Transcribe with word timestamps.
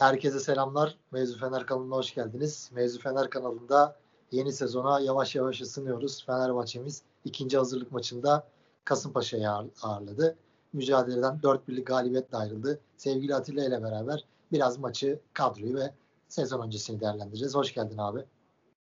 Herkese 0.00 0.40
selamlar. 0.40 0.98
Mevzu 1.12 1.38
Fener 1.38 1.66
kanalına 1.66 1.96
hoş 1.96 2.14
geldiniz. 2.14 2.70
Mevzu 2.74 3.00
Fener 3.00 3.30
kanalında 3.30 3.96
yeni 4.30 4.52
sezona 4.52 5.00
yavaş 5.00 5.34
yavaş 5.34 5.60
ısınıyoruz. 5.60 6.26
Fenerbahçe'miz 6.26 7.02
ikinci 7.24 7.58
hazırlık 7.58 7.92
maçında 7.92 8.48
Kasımpaşa'yı 8.84 9.48
ağırladı. 9.82 10.36
Mücadeleden 10.72 11.42
4 11.42 11.68
birlik 11.68 11.86
galibiyetle 11.86 12.38
ayrıldı. 12.38 12.80
Sevgili 12.96 13.34
Atilla 13.34 13.64
ile 13.64 13.82
beraber 13.82 14.24
biraz 14.52 14.78
maçı, 14.78 15.20
kadroyu 15.32 15.74
ve 15.74 15.94
sezon 16.28 16.66
öncesini 16.66 17.00
değerlendireceğiz. 17.00 17.54
Hoş 17.54 17.74
geldin 17.74 17.98
abi. 17.98 18.20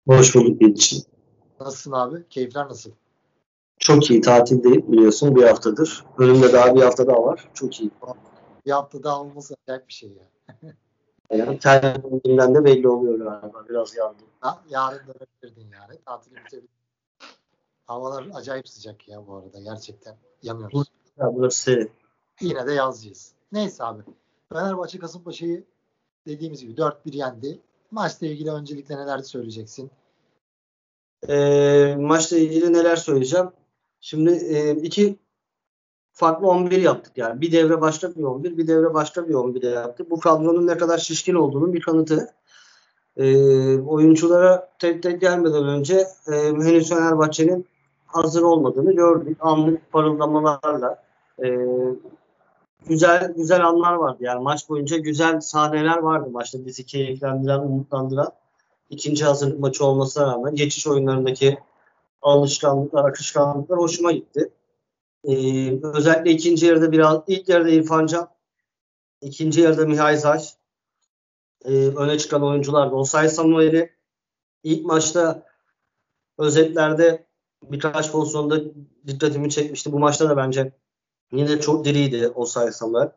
Hoş 0.09 0.35
bulduk 0.35 0.63
için. 0.63 1.03
Nasılsın 1.61 1.93
abi? 1.93 2.29
Keyifler 2.31 2.69
nasıl? 2.69 2.91
Çok 3.79 4.11
iyi. 4.11 4.21
Tatildeyim 4.21 4.93
biliyorsun 4.93 5.37
bir 5.37 5.43
haftadır. 5.43 6.05
Önümde 6.19 6.53
daha 6.53 6.75
bir 6.75 6.83
hafta 6.83 7.07
daha 7.07 7.23
var. 7.23 7.49
Çok 7.55 7.81
iyi. 7.81 7.91
Bir 8.67 8.71
hafta 8.71 9.03
daha 9.03 9.21
olması 9.21 9.55
acayip 9.63 9.89
bir 9.89 9.93
şey 9.93 10.11
ya. 10.11 10.57
Yani 11.31 12.55
de 12.55 12.65
belli 12.65 12.89
oluyor 12.89 13.19
galiba. 13.19 13.65
Biraz 13.69 13.97
yandım. 13.97 14.27
Ha, 14.41 14.63
yarın 14.69 14.99
dönebilirdin 14.99 15.71
yani. 15.73 15.99
Tatili. 16.07 16.63
Havalar 17.87 18.27
acayip 18.35 18.69
sıcak 18.69 19.09
ya 19.09 19.27
bu 19.27 19.37
arada. 19.37 19.61
Gerçekten 19.61 20.17
yanıyoruz. 20.43 20.89
Ya 21.19 21.35
burası 21.35 21.89
Yine 22.41 22.67
de 22.67 22.73
yazacağız. 22.73 23.33
Neyse 23.53 23.85
abi. 23.85 24.03
Fenerbahçe 24.53 24.99
Kasımpaşa'yı 24.99 25.65
dediğimiz 26.27 26.61
gibi 26.61 26.73
4-1 26.73 26.93
yendi. 27.07 27.61
Maçla 27.91 28.27
ilgili 28.27 28.51
öncelikle 28.51 28.97
neler 28.97 29.19
söyleyeceksin? 29.19 29.91
E, 31.29 31.97
maçla 31.99 32.37
ilgili 32.37 32.73
neler 32.73 32.97
söyleyeceğim? 32.97 33.51
Şimdi 34.01 34.31
e, 34.31 34.71
iki 34.71 35.19
farklı 36.17 36.47
11 36.47 36.83
yaptık 36.83 37.13
yani. 37.19 37.41
Bir 37.41 37.53
devre 37.53 37.81
başka 37.81 38.15
bir 38.15 38.23
11, 38.23 38.59
bir 38.59 38.67
devre 38.67 38.95
başka 38.95 39.29
bir 39.29 39.35
11 39.35 39.63
yaptık. 39.63 40.11
Bu 40.11 40.21
kadronun 40.21 40.67
ne 40.67 40.79
kadar 40.79 40.99
şişkin 40.99 41.35
olduğunun 41.35 41.73
bir 41.73 41.81
kanıtı. 41.81 42.29
E, 43.17 43.27
oyunculara 43.81 44.69
tek 44.79 45.03
tek 45.03 45.21
gelmeden 45.21 45.69
önce 45.69 46.07
e, 46.29 46.33
henüz 46.33 46.89
Fenerbahçe'nin 46.89 47.67
hazır 48.07 48.43
olmadığını 48.43 48.93
gördük. 48.93 49.37
Anlık 49.41 49.93
parıldamalarla. 49.93 51.03
E, 51.45 51.59
güzel 52.87 53.33
güzel 53.37 53.67
anlar 53.67 53.93
vardı. 53.93 54.19
Yani 54.21 54.43
maç 54.43 54.69
boyunca 54.69 54.97
güzel 54.97 55.41
sahneler 55.41 55.99
vardı. 55.99 56.31
Maçta 56.31 56.67
bizi 56.67 56.87
keyiflendiren, 56.87 57.59
umutlandıran 57.59 58.33
ikinci 58.91 59.25
hazırlık 59.25 59.61
maçı 59.61 59.85
olmasına 59.85 60.27
rağmen 60.27 60.55
geçiş 60.55 60.87
oyunlarındaki 60.87 61.59
alışkanlıklar, 62.23 63.05
akışkanlıklar 63.05 63.79
hoşuma 63.79 64.13
gitti. 64.13 64.51
Ee, 65.25 65.81
özellikle 65.83 66.31
ikinci 66.31 66.67
yarıda 66.67 66.93
biraz, 66.93 67.23
ilk 67.27 67.49
yarıda 67.49 67.69
İrfan 67.69 68.07
Can, 68.07 68.29
ikinci 69.21 69.61
yarıda 69.61 69.87
Mihail 69.87 70.17
Zaç, 70.17 70.57
e, 71.65 71.71
öne 71.73 72.19
çıkan 72.19 72.43
oyuncular 72.43 72.91
Osay 72.93 73.29
Samuel'i 73.29 73.97
ilk 74.63 74.87
maçta 74.87 75.47
özetlerde 76.39 77.27
birkaç 77.63 78.13
pozisyonda 78.13 78.61
dikkatimi 79.07 79.51
çekmişti. 79.51 79.93
Bu 79.93 79.99
maçta 79.99 80.29
da 80.29 80.37
bence 80.37 80.73
yine 81.33 81.61
çok 81.61 81.85
diriydi 81.85 82.29
Osay 82.29 82.73
Samuel. 82.73 83.13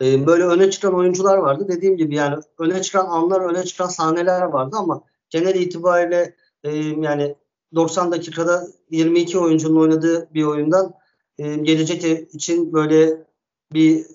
Ee, 0.00 0.26
böyle 0.26 0.44
öne 0.44 0.70
çıkan 0.70 0.94
oyuncular 0.94 1.36
vardı. 1.36 1.68
Dediğim 1.68 1.96
gibi 1.96 2.14
yani 2.14 2.36
öne 2.58 2.82
çıkan 2.82 3.06
anlar, 3.06 3.40
öne 3.40 3.64
çıkan 3.64 3.86
sahneler 3.86 4.42
vardı 4.42 4.76
ama 4.78 5.04
genel 5.30 5.54
itibariyle 5.54 6.36
e, 6.64 6.76
yani 6.76 7.36
90 7.74 8.12
dakikada 8.12 8.68
22 8.90 9.38
oyuncunun 9.38 9.80
oynadığı 9.80 10.34
bir 10.34 10.44
oyundan 10.44 10.94
e, 11.38 11.56
gelecek 11.56 12.34
için 12.34 12.72
böyle 12.72 13.26
bir 13.72 14.06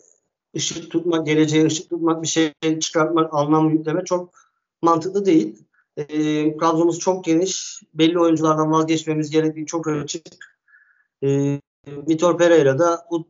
ışık 0.55 0.91
tutmak, 0.91 1.25
geleceğe 1.25 1.66
ışık 1.66 1.89
tutmak, 1.89 2.22
bir 2.22 2.28
şey 2.28 2.53
çıkartmak, 2.81 3.33
anlam 3.33 3.69
yükleme 3.69 4.05
çok 4.05 4.33
mantıklı 4.81 5.25
değil. 5.25 5.63
E, 5.97 6.58
kadromuz 6.58 7.00
çok 7.00 7.25
geniş. 7.25 7.81
Belli 7.94 8.19
oyunculardan 8.19 8.72
vazgeçmemiz 8.72 9.30
gerektiği 9.30 9.66
çok 9.66 9.88
açık. 9.88 10.25
E, 11.23 11.59
Vitor 11.88 12.38
Pereira 12.38 12.79
da 12.79 13.06
bu 13.12 13.25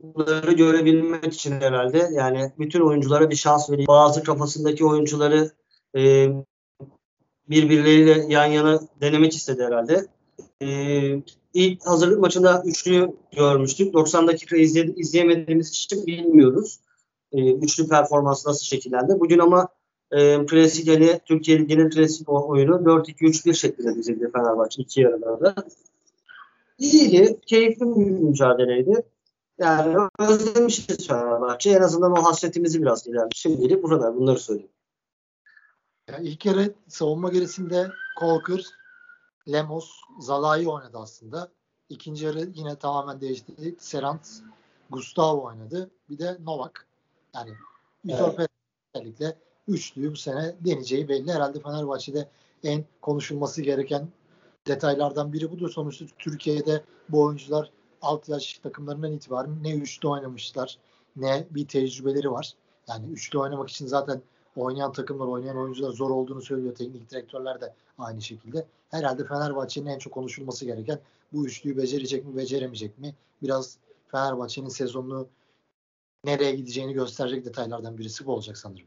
bunları 0.00 0.52
görebilmek 0.52 1.34
için 1.34 1.60
herhalde 1.60 2.10
yani 2.12 2.52
bütün 2.58 2.80
oyunculara 2.80 3.30
bir 3.30 3.36
şans 3.36 3.70
veriyor. 3.70 3.88
Bazı 3.88 4.22
kafasındaki 4.22 4.84
oyuncuları 4.84 5.50
e, 5.96 6.28
birbirleriyle 7.50 8.26
yan 8.28 8.46
yana 8.46 8.80
denemek 9.00 9.36
istedi 9.36 9.64
herhalde. 9.64 10.06
E, 10.62 10.68
ilk 11.54 11.86
hazırlık 11.86 12.20
maçında 12.20 12.62
üçlüyü 12.66 13.12
görmüştük. 13.36 13.92
90 13.92 14.26
dakika 14.26 14.56
izledi, 14.56 14.94
izleyemediğimiz 14.96 15.70
için 15.70 16.06
bilmiyoruz. 16.06 16.80
E, 17.32 17.52
üçlü 17.52 17.88
performans 17.88 18.46
nasıl 18.46 18.64
şekillendi. 18.64 19.20
Bugün 19.20 19.38
ama 19.38 19.68
e, 20.12 20.46
klasik 20.46 20.86
yani 20.86 21.20
Türkiye 21.24 21.58
Ligi'nin 21.58 21.90
klasik 21.90 22.28
oyunu 22.28 22.72
4-2-3-1 22.72 23.54
şeklinde 23.54 23.94
dizildi 23.94 24.30
Fenerbahçe 24.32 24.82
iki 24.82 25.00
yarılarda. 25.00 25.54
İyiydi, 26.78 27.40
keyifli 27.46 27.86
bir 27.86 28.10
mücadeleydi. 28.10 29.02
Yani 29.58 29.96
özlemişiz 30.18 31.08
Fenerbahçe. 31.08 31.70
En 31.70 31.82
azından 31.82 32.12
o 32.12 32.24
hasretimizi 32.24 32.82
biraz 32.82 33.04
gidermiş. 33.04 33.38
Şimdilik 33.38 33.82
bu 33.82 33.88
kadar. 33.88 34.16
Bunları 34.16 34.38
söyleyeyim. 34.38 34.70
Ya 36.08 36.18
ilk 36.18 36.46
yarı 36.46 36.74
savunma 36.88 37.28
gerisinde 37.28 37.90
Kolkır, 38.18 38.66
Lemos, 39.52 39.90
Zalai 40.20 40.68
oynadı 40.68 40.98
aslında. 40.98 41.48
İkinci 41.88 42.24
yarı 42.24 42.50
yine 42.54 42.76
tamamen 42.76 43.20
değişti. 43.20 43.74
Serant, 43.78 44.28
Gustavo 44.90 45.44
oynadı. 45.44 45.90
Bir 46.10 46.18
de 46.18 46.38
Novak. 46.44 46.86
Yani 47.34 47.50
Vitor 48.04 48.34
evet. 48.38 48.50
özellikle 48.94 49.36
üçlüyü 49.68 50.12
bu 50.12 50.16
sene 50.16 50.54
deneyeceği 50.60 51.08
belli. 51.08 51.32
Herhalde 51.32 51.60
Fenerbahçe'de 51.60 52.28
en 52.64 52.84
konuşulması 53.02 53.62
gereken 53.62 54.08
detaylardan 54.66 55.32
biri 55.32 55.50
budur. 55.50 55.70
Sonuçta 55.70 56.04
Türkiye'de 56.18 56.82
bu 57.08 57.22
oyuncular 57.22 57.70
alt 58.02 58.28
yaş 58.28 58.58
takımlarından 58.58 59.12
itibaren 59.12 59.62
ne 59.62 59.74
üçlü 59.74 60.08
oynamışlar 60.08 60.78
ne 61.16 61.46
bir 61.50 61.68
tecrübeleri 61.68 62.30
var. 62.30 62.52
Yani 62.88 63.06
üçlü 63.06 63.38
oynamak 63.38 63.70
için 63.70 63.86
zaten 63.86 64.22
oynayan 64.60 64.92
takımlar, 64.92 65.26
oynayan 65.26 65.56
oyuncular 65.56 65.92
zor 65.92 66.10
olduğunu 66.10 66.42
söylüyor. 66.42 66.74
Teknik 66.74 67.10
direktörler 67.10 67.60
de 67.60 67.74
aynı 67.98 68.22
şekilde. 68.22 68.66
Herhalde 68.90 69.24
Fenerbahçe'nin 69.24 69.86
en 69.86 69.98
çok 69.98 70.12
konuşulması 70.12 70.64
gereken 70.64 70.98
bu 71.32 71.46
üçlüyü 71.46 71.76
becerecek 71.76 72.26
mi, 72.26 72.36
beceremeyecek 72.36 72.98
mi? 72.98 73.14
Biraz 73.42 73.78
Fenerbahçe'nin 74.08 74.68
sezonunu 74.68 75.26
nereye 76.24 76.54
gideceğini 76.54 76.92
gösterecek 76.92 77.44
detaylardan 77.44 77.98
birisi 77.98 78.26
bu 78.26 78.32
olacak 78.32 78.58
sanırım. 78.58 78.86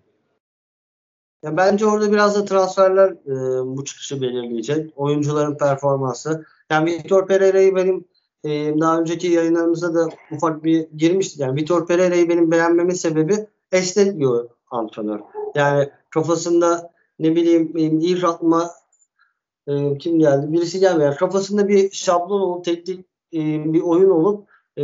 Ya 1.44 1.58
bence 1.58 1.86
orada 1.86 2.12
biraz 2.12 2.36
da 2.36 2.46
transferler 2.46 3.10
e, 3.10 3.66
bu 3.78 3.86
çıkışı 3.86 4.22
belirleyecek. 4.22 4.94
Oyuncuların 4.96 5.58
performansı. 5.58 6.46
Yani 6.70 6.92
Vitor 6.92 7.28
Pereira'yı 7.28 7.76
benim 7.76 8.06
e, 8.44 8.80
daha 8.80 9.00
önceki 9.00 9.28
yayınlarımızda 9.28 9.94
da 9.94 10.10
ufak 10.32 10.64
bir 10.64 10.88
girmiştik. 10.98 11.40
Yani 11.40 11.56
Vitor 11.56 11.88
Pereira'yı 11.88 12.30
benim 12.30 12.52
beğenmemin 12.52 12.94
sebebi 12.94 13.48
esnek 13.72 14.20
bir 14.20 14.28
antrenör. 14.72 15.20
Yani 15.56 15.90
kafasında 16.10 16.92
ne 17.20 17.36
bileyim 17.36 17.78
ilk 18.02 18.24
aklıma 18.24 18.72
e, 19.68 19.98
kim 19.98 20.20
geldi? 20.20 20.54
Birisi 20.54 20.80
gelmiyor. 20.80 21.06
Yani 21.06 21.18
kafasında 21.18 21.68
bir 21.68 21.92
şablon 21.92 22.42
olup 22.42 22.66
teknik 22.66 23.06
e, 23.34 23.74
bir 23.74 23.82
oyun 23.82 24.10
olup 24.10 24.50
e, 24.78 24.84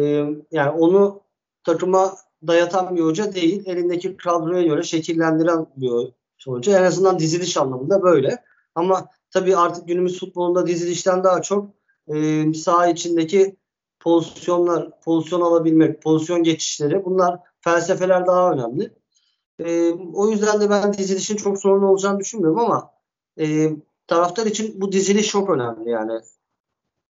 yani 0.52 0.70
onu 0.80 1.22
takıma 1.64 2.16
dayatan 2.48 2.96
bir 2.96 3.02
hoca 3.02 3.34
değil. 3.34 3.64
Elindeki 3.66 4.18
kadroya 4.18 4.64
göre 4.64 4.84
şekillendiren 4.84 5.68
bir 5.78 5.92
hoca. 6.46 6.80
En 6.80 6.84
azından 6.84 7.20
diziliş 7.20 7.58
anlamında 7.58 8.04
böyle. 8.04 8.44
Ama 8.75 9.06
tabii 9.31 9.58
artık 9.58 9.88
günümüz 9.88 10.20
futbolunda 10.20 10.68
dizilişten 10.68 11.24
daha 11.24 11.42
çok 11.42 11.70
e, 12.08 12.54
saha 12.54 12.88
içindeki 12.88 13.56
pozisyonlar, 14.00 15.02
pozisyon 15.02 15.42
alabilmek, 15.42 16.02
pozisyon 16.02 16.44
geçişleri 16.44 17.06
bunlar 17.06 17.40
felsefeler 17.62 18.28
daha 18.28 18.52
önemli. 18.52 18.94
E, 19.60 19.92
o 19.92 20.30
yüzden 20.30 20.62
de 20.62 20.69
ben 20.69 20.94
dizilişin 20.94 21.36
çok 21.36 21.60
sorun 21.60 21.84
olacağını 21.84 22.19
düşünmüyorum 22.19 22.60
ama 22.60 22.92
e, 23.40 23.69
taraftar 24.07 24.46
için 24.46 24.81
bu 24.81 24.92
diziliş 24.92 25.28
çok 25.28 25.50
önemli 25.50 25.90
yani. 25.90 26.22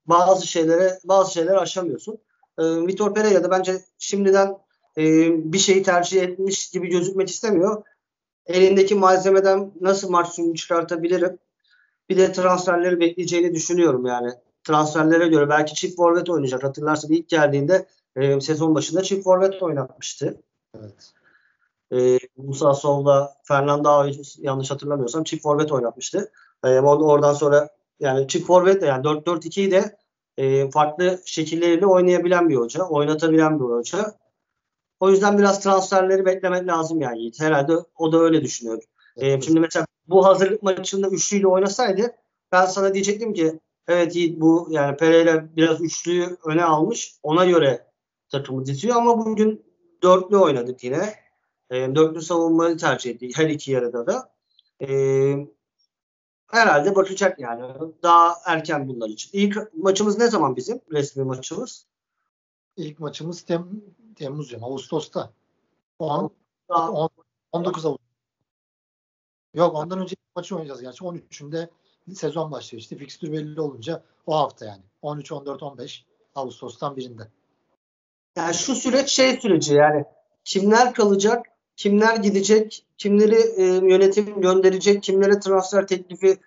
Bazı 0.06 0.46
şeylere 0.46 0.98
bazı 1.04 1.32
şeyler 1.32 1.54
aşamıyorsun. 1.54 2.18
E, 2.58 2.62
Vitor 2.62 3.14
Pereira 3.14 3.44
da 3.44 3.50
bence 3.50 3.84
şimdiden 3.98 4.58
e, 4.98 5.02
bir 5.52 5.58
şeyi 5.58 5.82
tercih 5.82 6.22
etmiş 6.22 6.70
gibi 6.70 6.88
gözükmek 6.88 7.30
istemiyor. 7.30 7.82
Elindeki 8.46 8.94
malzemeden 8.94 9.72
nasıl 9.80 10.10
maç 10.10 10.28
sonu 10.28 10.54
çıkartabilirim? 10.54 11.38
Bir 12.08 12.16
de 12.16 12.32
transferleri 12.32 13.00
bekleyeceğini 13.00 13.54
düşünüyorum 13.54 14.06
yani 14.06 14.32
transferlere 14.64 15.28
göre 15.28 15.48
belki 15.48 15.74
çift 15.74 15.96
forvet 15.96 16.30
oynayacak. 16.30 16.64
Hatırlarsan 16.64 17.12
ilk 17.12 17.28
geldiğinde 17.28 17.86
e, 18.16 18.40
sezon 18.40 18.74
başında 18.74 19.02
çift 19.02 19.24
forvet 19.24 19.62
oynatmıştı. 19.62 20.40
Evet. 20.78 21.12
E, 21.92 22.18
Musa 22.36 22.74
Sol'da 22.74 23.34
Fernando 23.42 24.10
yanlış 24.38 24.70
hatırlamıyorsam 24.70 25.24
çift 25.24 25.42
forvet 25.42 25.72
oynatmıştı. 25.72 26.32
E, 26.64 26.80
oradan 26.80 27.32
sonra 27.32 27.68
yani 28.00 28.28
çift 28.28 28.46
forvet 28.46 28.82
de 28.82 28.86
yani 28.86 29.04
4-4-2'yi 29.04 29.70
de 29.70 29.96
e, 30.36 30.70
farklı 30.70 31.18
şekilleriyle 31.24 31.86
oynayabilen 31.86 32.48
bir 32.48 32.56
hoca. 32.56 32.84
Oynatabilen 32.84 33.60
bir 33.60 33.64
hoca. 33.64 34.14
O 35.00 35.10
yüzden 35.10 35.38
biraz 35.38 35.60
transferleri 35.60 36.26
beklemek 36.26 36.66
lazım 36.66 37.00
yani 37.00 37.18
Yiğit. 37.18 37.40
Herhalde 37.40 37.72
o 37.98 38.12
da 38.12 38.18
öyle 38.18 38.42
düşünüyor. 38.42 38.82
Ee, 39.16 39.40
şimdi 39.40 39.60
mesela 39.60 39.86
bu 40.08 40.26
hazırlık 40.26 40.62
maçında 40.62 41.08
üçlüyle 41.08 41.46
oynasaydı 41.46 42.14
ben 42.52 42.66
sana 42.66 42.94
diyecektim 42.94 43.34
ki 43.34 43.60
evet 43.88 44.16
Yiğit 44.16 44.40
bu 44.40 44.68
yani 44.70 44.96
Pereira 44.96 45.56
biraz 45.56 45.80
üçlüyü 45.80 46.36
öne 46.46 46.64
almış. 46.64 47.14
Ona 47.22 47.44
göre 47.44 47.86
takımı 48.28 48.66
diziyor 48.66 48.96
ama 48.96 49.26
bugün 49.26 49.64
dörtlü 50.02 50.36
oynadık 50.36 50.84
yine. 50.84 51.21
E, 51.72 51.94
dörtlü 51.94 52.22
savunmayı 52.22 52.76
tercih 52.76 53.10
ettik 53.10 53.38
her 53.38 53.48
iki 53.48 53.72
yarıda 53.72 54.06
da. 54.06 54.32
E, 54.80 54.88
herhalde 56.46 56.94
bakacak 56.94 57.38
yani. 57.38 57.92
Daha 58.02 58.36
erken 58.46 58.88
bunlar 58.88 59.08
için. 59.08 59.30
İlk 59.32 59.74
maçımız 59.74 60.18
ne 60.18 60.28
zaman 60.28 60.56
bizim? 60.56 60.80
Resmi 60.92 61.24
maçımız. 61.24 61.86
İlk 62.76 63.00
maçımız 63.00 63.42
Tem 63.42 63.82
Temmuz 64.16 64.52
yani 64.52 64.64
Ağustos'ta. 64.64 65.32
10, 65.98 66.30
10, 66.68 67.10
19 67.52 67.86
Ağustos. 67.86 68.06
Yok 69.54 69.74
ondan 69.74 69.98
önce 69.98 70.16
maçı 70.36 70.54
oynayacağız 70.54 70.82
gerçi. 70.82 71.04
13'ünde 71.04 71.68
sezon 72.14 72.52
başlıyor 72.52 72.80
işte. 72.80 72.96
Fikstür 72.96 73.32
belli 73.32 73.60
olunca 73.60 74.04
o 74.26 74.36
hafta 74.36 74.66
yani. 74.66 74.82
13, 75.02 75.32
14, 75.32 75.62
15 75.62 76.04
Ağustos'tan 76.34 76.96
birinde. 76.96 77.28
Yani 78.36 78.54
şu 78.54 78.74
süreç 78.74 79.10
şey 79.10 79.40
süreci 79.40 79.74
yani 79.74 80.04
kimler 80.44 80.94
kalacak, 80.94 81.51
kimler 81.76 82.16
gidecek, 82.16 82.86
kimleri 82.98 83.40
e, 83.56 83.64
yönetim 83.64 84.40
gönderecek, 84.40 85.02
kimlere 85.02 85.40
transfer 85.40 85.86
teklifi 85.86 86.40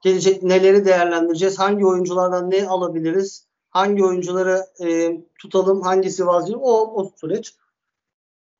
gelecek, 0.00 0.42
neleri 0.42 0.84
değerlendireceğiz, 0.84 1.58
hangi 1.58 1.86
oyunculardan 1.86 2.50
ne 2.50 2.68
alabiliriz, 2.68 3.46
hangi 3.70 4.04
oyuncuları 4.04 4.66
e, 4.80 5.20
tutalım, 5.38 5.82
hangisi 5.82 6.26
vazgeçelim 6.26 6.62
o, 6.62 6.72
o 6.72 7.12
süreç. 7.16 7.54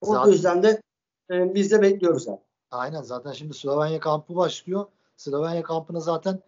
O 0.00 0.06
zaten, 0.06 0.30
yüzden 0.30 0.62
de 0.62 0.82
e, 1.30 1.54
biz 1.54 1.70
de 1.70 1.82
bekliyoruz 1.82 2.26
yani. 2.26 2.40
Aynen 2.70 3.02
zaten 3.02 3.32
şimdi 3.32 3.54
Slovenya 3.54 4.00
kampı 4.00 4.36
başlıyor. 4.36 4.86
Slovenya 5.16 5.62
kampını 5.62 6.00
zaten 6.00 6.40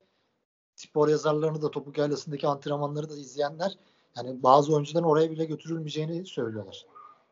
spor 0.75 1.09
yazarlarını 1.09 1.62
da 1.62 1.71
topuk 1.71 1.99
yaylasındaki 1.99 2.47
antrenmanları 2.49 3.11
da 3.11 3.17
izleyenler 3.17 3.79
yani 4.17 4.43
bazı 4.43 4.75
oyuncuların 4.75 5.05
oraya 5.05 5.31
bile 5.31 5.44
götürülmeyeceğini 5.44 6.26
söylüyorlar. 6.26 6.87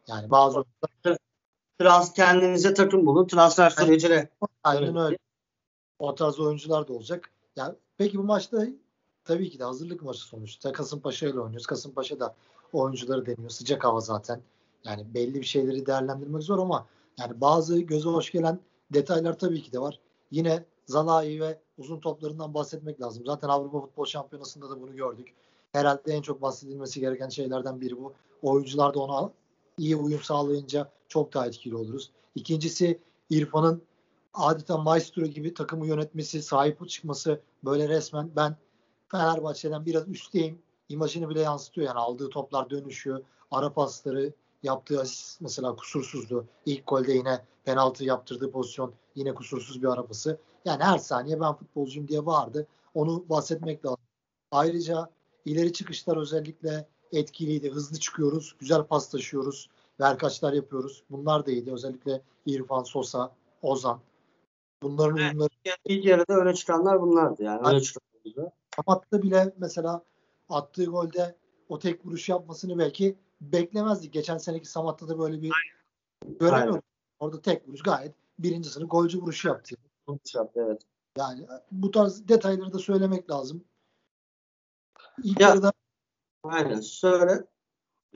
Yani 0.07 0.31
bazı 0.31 0.57
oyuncular 0.57 1.19
Trans 1.79 2.13
kendinize 2.13 2.75
takım 2.75 3.07
bulun. 3.07 3.27
Transfer 3.27 3.71
sürecine. 3.71 4.29
Aynen 4.65 4.97
öyle. 4.97 5.19
O 5.99 6.15
tarz 6.15 6.41
oyuncular 6.41 6.89
da 6.89 6.93
olacak. 6.93 7.31
Yani 7.57 7.75
peki 7.99 8.19
bu 8.19 8.23
maçta 8.23 8.67
tabii 9.25 9.51
ki 9.51 9.59
de 9.59 9.65
hazırlık 9.65 10.03
maçı 10.03 10.21
sonuçta. 10.21 10.73
Kasımpaşa 10.73 11.27
ile 11.27 11.41
oynuyoruz. 11.41 11.67
Kasımpaşa 11.67 12.21
da 12.21 12.35
oyuncuları 12.73 13.27
deniyor. 13.27 13.51
Sıcak 13.51 13.85
hava 13.85 14.01
zaten. 14.01 14.41
Yani 14.85 15.15
belli 15.15 15.35
bir 15.35 15.47
şeyleri 15.47 15.87
değerlendirmek 15.87 16.43
zor 16.43 16.59
ama 16.59 16.87
yani 17.19 17.41
bazı 17.41 17.81
göze 17.81 18.09
hoş 18.09 18.33
gelen 18.33 18.59
detaylar 18.91 19.39
tabii 19.39 19.63
ki 19.63 19.73
de 19.73 19.79
var. 19.79 19.99
Yine 20.31 20.65
Zalai 20.87 21.41
ve 21.41 21.59
uzun 21.79 22.01
toplarından 22.01 22.55
bahsetmek 22.55 23.01
lazım. 23.01 23.27
Zaten 23.27 23.49
Avrupa 23.49 23.81
Futbol 23.81 24.05
Şampiyonası'nda 24.05 24.71
da 24.71 24.81
bunu 24.81 24.97
gördük. 24.97 25.35
Herhalde 25.73 26.13
en 26.13 26.23
çok 26.23 26.43
bahsedilmesi 26.43 27.01
gereken 27.01 27.29
şeylerden 27.29 27.81
biri 27.81 27.99
bu. 27.99 28.13
Oyuncular 28.43 28.95
da 28.95 29.01
ona 29.01 29.31
iyi 29.79 29.97
uyum 29.97 30.23
sağlayınca 30.23 30.91
çok 31.09 31.35
daha 31.35 31.47
etkili 31.47 31.77
oluruz. 31.77 32.11
İkincisi 32.35 33.01
İrfan'ın 33.31 33.83
adeta 34.35 34.79
maestro 34.79 35.27
gibi 35.27 35.55
takımı 35.55 35.87
yönetmesi, 35.87 36.43
sahip 36.43 36.89
çıkması 36.89 37.41
böyle 37.65 37.89
resmen 37.89 38.31
ben 38.37 38.57
Fenerbahçe'den 39.09 39.87
biraz 39.87 40.09
üstteyim 40.09 40.63
imajını 40.89 41.29
bile 41.29 41.41
yansıtıyor. 41.41 41.87
Yani 41.87 41.99
aldığı 41.99 42.29
toplar 42.29 42.71
dönüşüyor. 42.71 43.23
Ara 43.51 43.73
pasları 43.73 44.33
yaptığı 44.63 45.01
asist 45.01 45.41
mesela 45.41 45.77
kusursuzdu. 45.77 46.47
İlk 46.67 46.87
golde 46.87 47.13
yine 47.13 47.45
penaltı 47.65 48.05
yaptırdığı 48.05 48.51
pozisyon 48.51 48.93
yine 49.15 49.35
kusursuz 49.35 49.83
bir 49.83 49.89
arabası. 49.89 50.39
Yani 50.65 50.83
her 50.83 50.99
saniye 50.99 51.41
ben 51.41 51.55
futbolcuyum 51.55 52.09
diye 52.09 52.27
vardı. 52.27 52.67
Onu 52.95 53.25
bahsetmek 53.29 53.85
lazım. 53.85 54.05
Ayrıca 54.51 55.11
ileri 55.45 55.73
çıkışlar 55.73 56.17
özellikle 56.17 56.89
etkiliydi. 57.13 57.71
Hızlı 57.71 57.99
çıkıyoruz, 57.99 58.57
güzel 58.59 58.83
paslaşıyoruz, 58.83 59.69
verkaçlar 60.01 60.53
yapıyoruz. 60.53 61.03
Bunlar 61.11 61.47
da 61.47 61.51
iyiydi. 61.51 61.73
Özellikle 61.73 62.23
İrfan, 62.47 62.83
Sosa, 62.83 63.33
Ozan. 63.63 64.01
Bunların 64.83 65.17
evet, 65.17 65.31
uyumları... 65.31 65.49
İlk 65.85 66.05
yarıda 66.05 66.35
öne 66.35 66.55
çıkanlar 66.55 67.03
bunlardı 67.03 67.43
yani. 67.43 67.69
Öne 67.69 67.81
çıkanlar. 67.81 68.53
Samatta 68.77 69.23
bile 69.23 69.53
mesela 69.59 70.03
attığı 70.49 70.85
golde 70.85 71.37
o 71.69 71.79
tek 71.79 72.07
vuruş 72.07 72.29
yapmasını 72.29 72.79
belki 72.79 73.17
beklemezdik. 73.41 74.13
Geçen 74.13 74.39
seneki 74.39 74.69
Samat'ta 74.69 75.09
da 75.09 75.19
böyle 75.19 75.43
bir 75.43 75.53
göremiyorduk. 76.41 76.85
Orada 77.21 77.43
tek 77.43 77.69
vuruş 77.69 77.83
gayet 77.83 78.15
birinci 78.39 78.69
sınıf 78.69 78.91
golcü 78.91 79.23
vuruşu 79.23 79.49
yaptı. 79.49 79.77
Vuruş 80.09 80.35
yaptı 80.35 80.65
evet. 80.67 80.83
Yani 81.19 81.47
bu 81.71 81.91
tarz 81.91 82.29
detayları 82.29 82.73
da 82.73 82.79
söylemek 82.79 83.31
lazım. 83.31 83.65
İlk 85.25 85.41
ya, 85.41 85.49
yarıda 85.49 85.73
Aynen. 86.43 86.81
Söyle. 86.81 87.45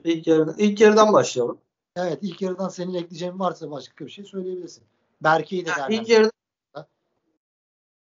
İlk 0.04 0.26
yarıdan, 0.26 0.54
ilk 0.58 0.80
yarıdan 0.80 1.12
başlayalım. 1.12 1.58
Evet 1.96 2.18
ilk 2.22 2.42
yarıdan 2.42 2.68
senin 2.68 2.94
ekleyeceğin 2.94 3.38
varsa 3.38 3.70
başka 3.70 4.06
bir 4.06 4.10
şey 4.10 4.24
söyleyebilirsin. 4.24 4.84
Berke'yi 5.22 5.66
de 5.66 5.70
yani 5.78 5.94
ilk 5.94 6.08
yarıda 6.08 6.30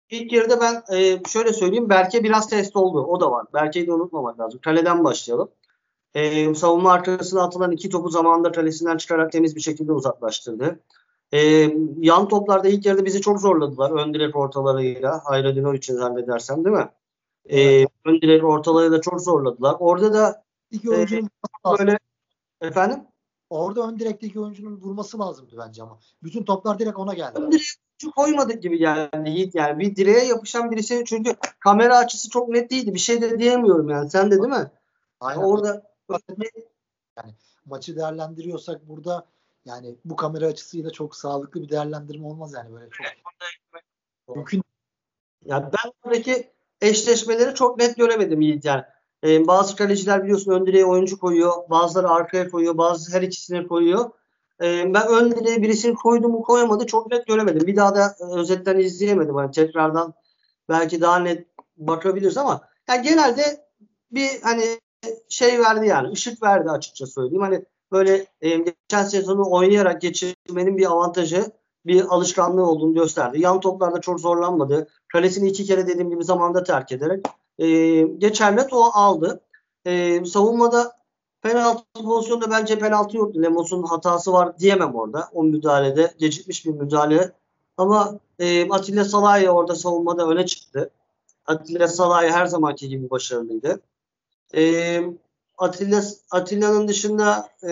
İlk 0.09 0.33
yarıda 0.33 0.61
ben 0.61 0.95
e, 0.95 1.21
şöyle 1.27 1.53
söyleyeyim. 1.53 1.89
Berke 1.89 2.23
biraz 2.23 2.49
test 2.49 2.75
oldu. 2.75 3.03
O 3.03 3.21
da 3.21 3.31
var. 3.31 3.45
Berke'yi 3.53 3.87
de 3.87 3.93
unutmamak 3.93 4.39
lazım. 4.39 4.59
Kaleden 4.63 5.03
başlayalım. 5.03 5.51
E, 6.13 6.55
savunma 6.55 6.91
arkasına 6.91 7.43
atılan 7.43 7.71
iki 7.71 7.89
topu 7.89 8.09
zamanında 8.09 8.51
kalesinden 8.51 8.97
çıkarak 8.97 9.31
temiz 9.31 9.55
bir 9.55 9.61
şekilde 9.61 9.91
uzaklaştırdı. 9.91 10.79
E, 11.31 11.39
yan 11.97 12.27
toplarda 12.27 12.67
ilk 12.67 12.85
yarıda 12.85 13.05
bizi 13.05 13.21
çok 13.21 13.39
zorladılar. 13.39 13.91
Ön 13.91 14.13
direk 14.13 14.35
ortalarıyla. 14.35 15.21
Hayradino 15.25 15.73
için 15.73 15.95
zannedersem 15.95 16.65
değil 16.65 16.75
mi? 16.75 16.89
E, 17.49 17.85
ön 18.05 18.21
direk 18.21 18.43
ortalarıyla 18.43 19.01
çok 19.01 19.21
zorladılar. 19.21 19.75
Orada 19.79 20.13
da 20.13 20.43
iki 20.71 20.89
oyuncunun 20.89 21.29
e, 21.65 21.79
böyle 21.79 21.99
efendim 22.61 23.03
Orada 23.49 23.87
ön 23.87 23.99
direkteki 23.99 24.39
oyuncunun 24.39 24.81
vurması 24.81 25.19
lazımdı 25.19 25.55
bence 25.57 25.83
ama. 25.83 25.99
Bütün 26.23 26.43
toplar 26.43 26.79
direkt 26.79 26.97
ona 26.97 27.13
geldi. 27.13 27.39
Ön 27.39 27.51
direk 27.51 28.15
koymadık 28.15 28.63
gibi 28.63 28.77
geldi 28.77 29.29
Yiğit 29.29 29.55
yani. 29.55 29.79
Bir 29.79 29.95
direğe 29.95 30.25
yapışan 30.25 30.71
birisi 30.71 31.03
çünkü 31.05 31.35
kamera 31.59 31.97
açısı 31.97 32.29
çok 32.29 32.49
net 32.49 32.71
değildi. 32.71 32.93
Bir 32.93 32.99
şey 32.99 33.21
de 33.21 33.39
diyemiyorum 33.39 33.89
yani. 33.89 34.09
Sen 34.09 34.31
de 34.31 34.37
değil 34.37 34.49
mi? 34.49 34.71
Aynen. 35.19 35.41
Orada 35.41 35.93
yani 37.17 37.35
maçı 37.65 37.95
değerlendiriyorsak 37.95 38.89
burada 38.89 39.25
yani 39.65 39.95
bu 40.05 40.15
kamera 40.15 40.45
açısıyla 40.45 40.89
çok 40.89 41.15
sağlıklı 41.15 41.61
bir 41.61 41.69
değerlendirme 41.69 42.27
olmaz 42.27 42.53
yani 42.53 42.73
böyle 42.73 42.89
çok 42.89 44.35
mümkün. 44.35 44.63
Ya 45.45 45.71
ben 45.73 45.91
buradaki 46.03 46.51
eşleşmeleri 46.81 47.55
çok 47.55 47.79
net 47.79 47.97
göremedim 47.97 48.41
Yiğit 48.41 48.65
yani. 48.65 48.83
Ee, 49.23 49.47
bazı 49.47 49.75
kaleciler 49.75 50.23
biliyorsun 50.23 50.51
ön 50.51 50.65
direğe 50.65 50.85
oyuncu 50.85 51.19
koyuyor. 51.19 51.53
Bazıları 51.69 52.09
arkaya 52.09 52.49
koyuyor. 52.49 52.77
Bazı 52.77 53.17
her 53.17 53.21
ikisine 53.21 53.67
koyuyor. 53.67 54.09
Ee, 54.61 54.93
ben 54.93 55.07
ön 55.07 55.31
direğe 55.31 55.61
birisini 55.61 55.95
koydu 55.95 56.29
mu 56.29 56.43
koyamadı 56.43 56.85
çok 56.85 57.11
net 57.11 57.27
göremedim. 57.27 57.67
Bir 57.67 57.75
daha 57.75 57.95
da 57.95 58.15
e, 58.19 58.39
özetten 58.39 58.79
izleyemedim. 58.79 59.37
Yani 59.37 59.51
tekrardan 59.51 60.13
belki 60.69 61.01
daha 61.01 61.19
net 61.19 61.47
bakabiliriz 61.77 62.37
ama 62.37 62.61
yani 62.89 63.01
genelde 63.01 63.69
bir 64.11 64.29
hani 64.41 64.79
şey 65.29 65.59
verdi 65.59 65.87
yani 65.87 66.11
ışık 66.11 66.43
verdi 66.43 66.69
açıkça 66.69 67.07
söyleyeyim. 67.07 67.41
Hani 67.41 67.65
böyle 67.91 68.25
e, 68.41 68.57
geçen 68.57 69.03
sezonu 69.03 69.51
oynayarak 69.51 70.01
geçirmenin 70.01 70.77
bir 70.77 70.85
avantajı 70.91 71.51
bir 71.85 72.05
alışkanlığı 72.05 72.65
olduğunu 72.65 72.93
gösterdi. 72.93 73.41
Yan 73.41 73.59
toplarda 73.59 74.01
çok 74.01 74.19
zorlanmadı. 74.19 74.87
Kalesini 75.07 75.49
iki 75.49 75.65
kere 75.65 75.87
dediğim 75.87 76.09
gibi 76.09 76.23
zamanda 76.23 76.63
terk 76.63 76.91
ederek 76.91 77.25
e, 77.59 78.01
geçerli 78.01 78.61
o 78.71 78.83
aldı. 78.93 79.41
E, 79.85 80.25
savunmada 80.25 80.95
penaltı 81.41 81.83
pozisyonunda 81.93 82.51
bence 82.51 82.79
penaltı 82.79 83.17
yoktu. 83.17 83.41
Lemos'un 83.41 83.83
hatası 83.83 84.33
var 84.33 84.59
diyemem 84.59 84.95
orada. 84.95 85.29
O 85.33 85.43
müdahalede 85.43 86.13
gecikmiş 86.17 86.65
bir 86.65 86.71
müdahale. 86.71 87.31
Ama 87.77 88.19
e, 88.39 88.69
Atilla 88.69 89.05
Salahi 89.05 89.49
orada 89.49 89.75
savunmada 89.75 90.27
öne 90.27 90.45
çıktı. 90.45 90.89
Atilla 91.45 91.87
Salahi 91.87 92.31
her 92.31 92.45
zamanki 92.45 92.89
gibi 92.89 93.09
başarılıydı. 93.09 93.81
E, 94.55 95.01
Atilla 95.57 96.03
Atilla'nın 96.31 96.87
dışında 96.87 97.49
e, 97.63 97.71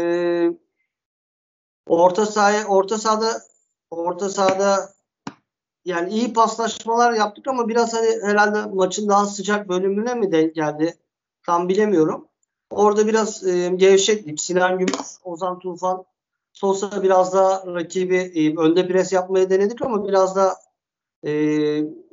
orta 1.88 2.26
sahaya 2.26 2.68
orta 2.68 2.98
sahada 2.98 3.42
orta 3.92 4.30
sahada 4.30 4.90
yani 5.86 6.10
iyi 6.10 6.34
paslaşmalar 6.34 7.14
yaptık 7.14 7.48
ama 7.48 7.68
biraz 7.68 7.94
hani 7.94 8.08
herhalde 8.24 8.66
maçın 8.66 9.10
daha 9.10 9.26
sıcak 9.26 9.70
bölümüne 9.70 10.14
mi 10.14 10.32
denk 10.32 10.56
geldi? 10.56 10.98
Tam 11.46 11.70
bilemiyorum. 11.70 12.28
Orada 12.70 13.08
biraz 13.08 13.48
e, 13.48 13.70
gevşeklik. 13.76 14.42
Sinan 14.42 14.80
Gümüş, 14.80 15.08
Ozan 15.24 15.60
Tufan, 15.60 16.06
Sosa 16.54 17.04
biraz 17.04 17.34
daha 17.34 17.64
rakibi 17.68 18.16
e, 18.16 18.58
önde 18.58 18.88
pres 18.88 19.14
yapmaya 19.14 19.50
denedik 19.50 19.82
ama 19.82 20.08
biraz 20.08 20.36
da 20.36 20.56
e, 21.24 21.32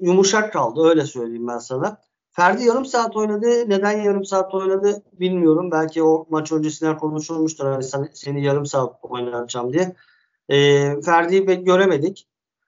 yumuşak 0.01 0.53
kaldı. 0.53 0.89
Öyle 0.89 1.07
söyleyeyim 1.07 1.49
ben 1.49 1.59
sana. 1.59 2.01
Ferdi 2.31 2.65
yarım 2.65 2.85
saat 2.85 3.17
oynadı. 3.17 3.47
Neden 3.71 4.03
yarım 4.03 4.25
saat 4.25 4.55
oynadı 4.55 5.03
bilmiyorum. 5.13 5.71
Belki 5.71 6.03
o 6.03 6.27
maç 6.31 6.53
öncesinden 6.53 6.99
konuşulmuştur. 6.99 7.67
Hani 7.67 7.85
sen, 7.85 8.09
seni 8.13 8.45
yarım 8.45 8.67
saat 8.67 8.99
oynatacağım 9.03 9.73
diye. 9.73 9.97
E, 10.49 10.57
Ferdi'yi 11.01 11.65
göremedik. 11.65 12.27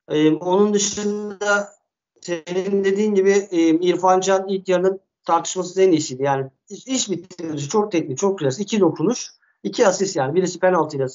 E, 0.08 0.30
onun 0.30 0.74
dışında 0.74 1.72
senin 2.20 2.84
dediğin 2.84 3.14
gibi 3.14 3.30
e, 3.30 3.68
İrfan 3.68 4.20
Can 4.20 4.48
ilk 4.48 4.68
yarının 4.68 5.00
tartışmasız 5.24 5.78
en 5.78 5.92
iyisiydi. 5.92 6.22
Yani 6.22 6.50
iş, 6.68 6.86
iş 6.86 7.10
bitirici, 7.10 7.68
çok 7.68 7.92
teknik, 7.92 8.18
çok 8.18 8.38
klas. 8.38 8.60
İki 8.60 8.80
dokunuş, 8.80 9.30
iki 9.62 9.86
asist 9.86 10.16
yani. 10.16 10.34
Birisi 10.34 10.58
penaltıyla 10.58 11.06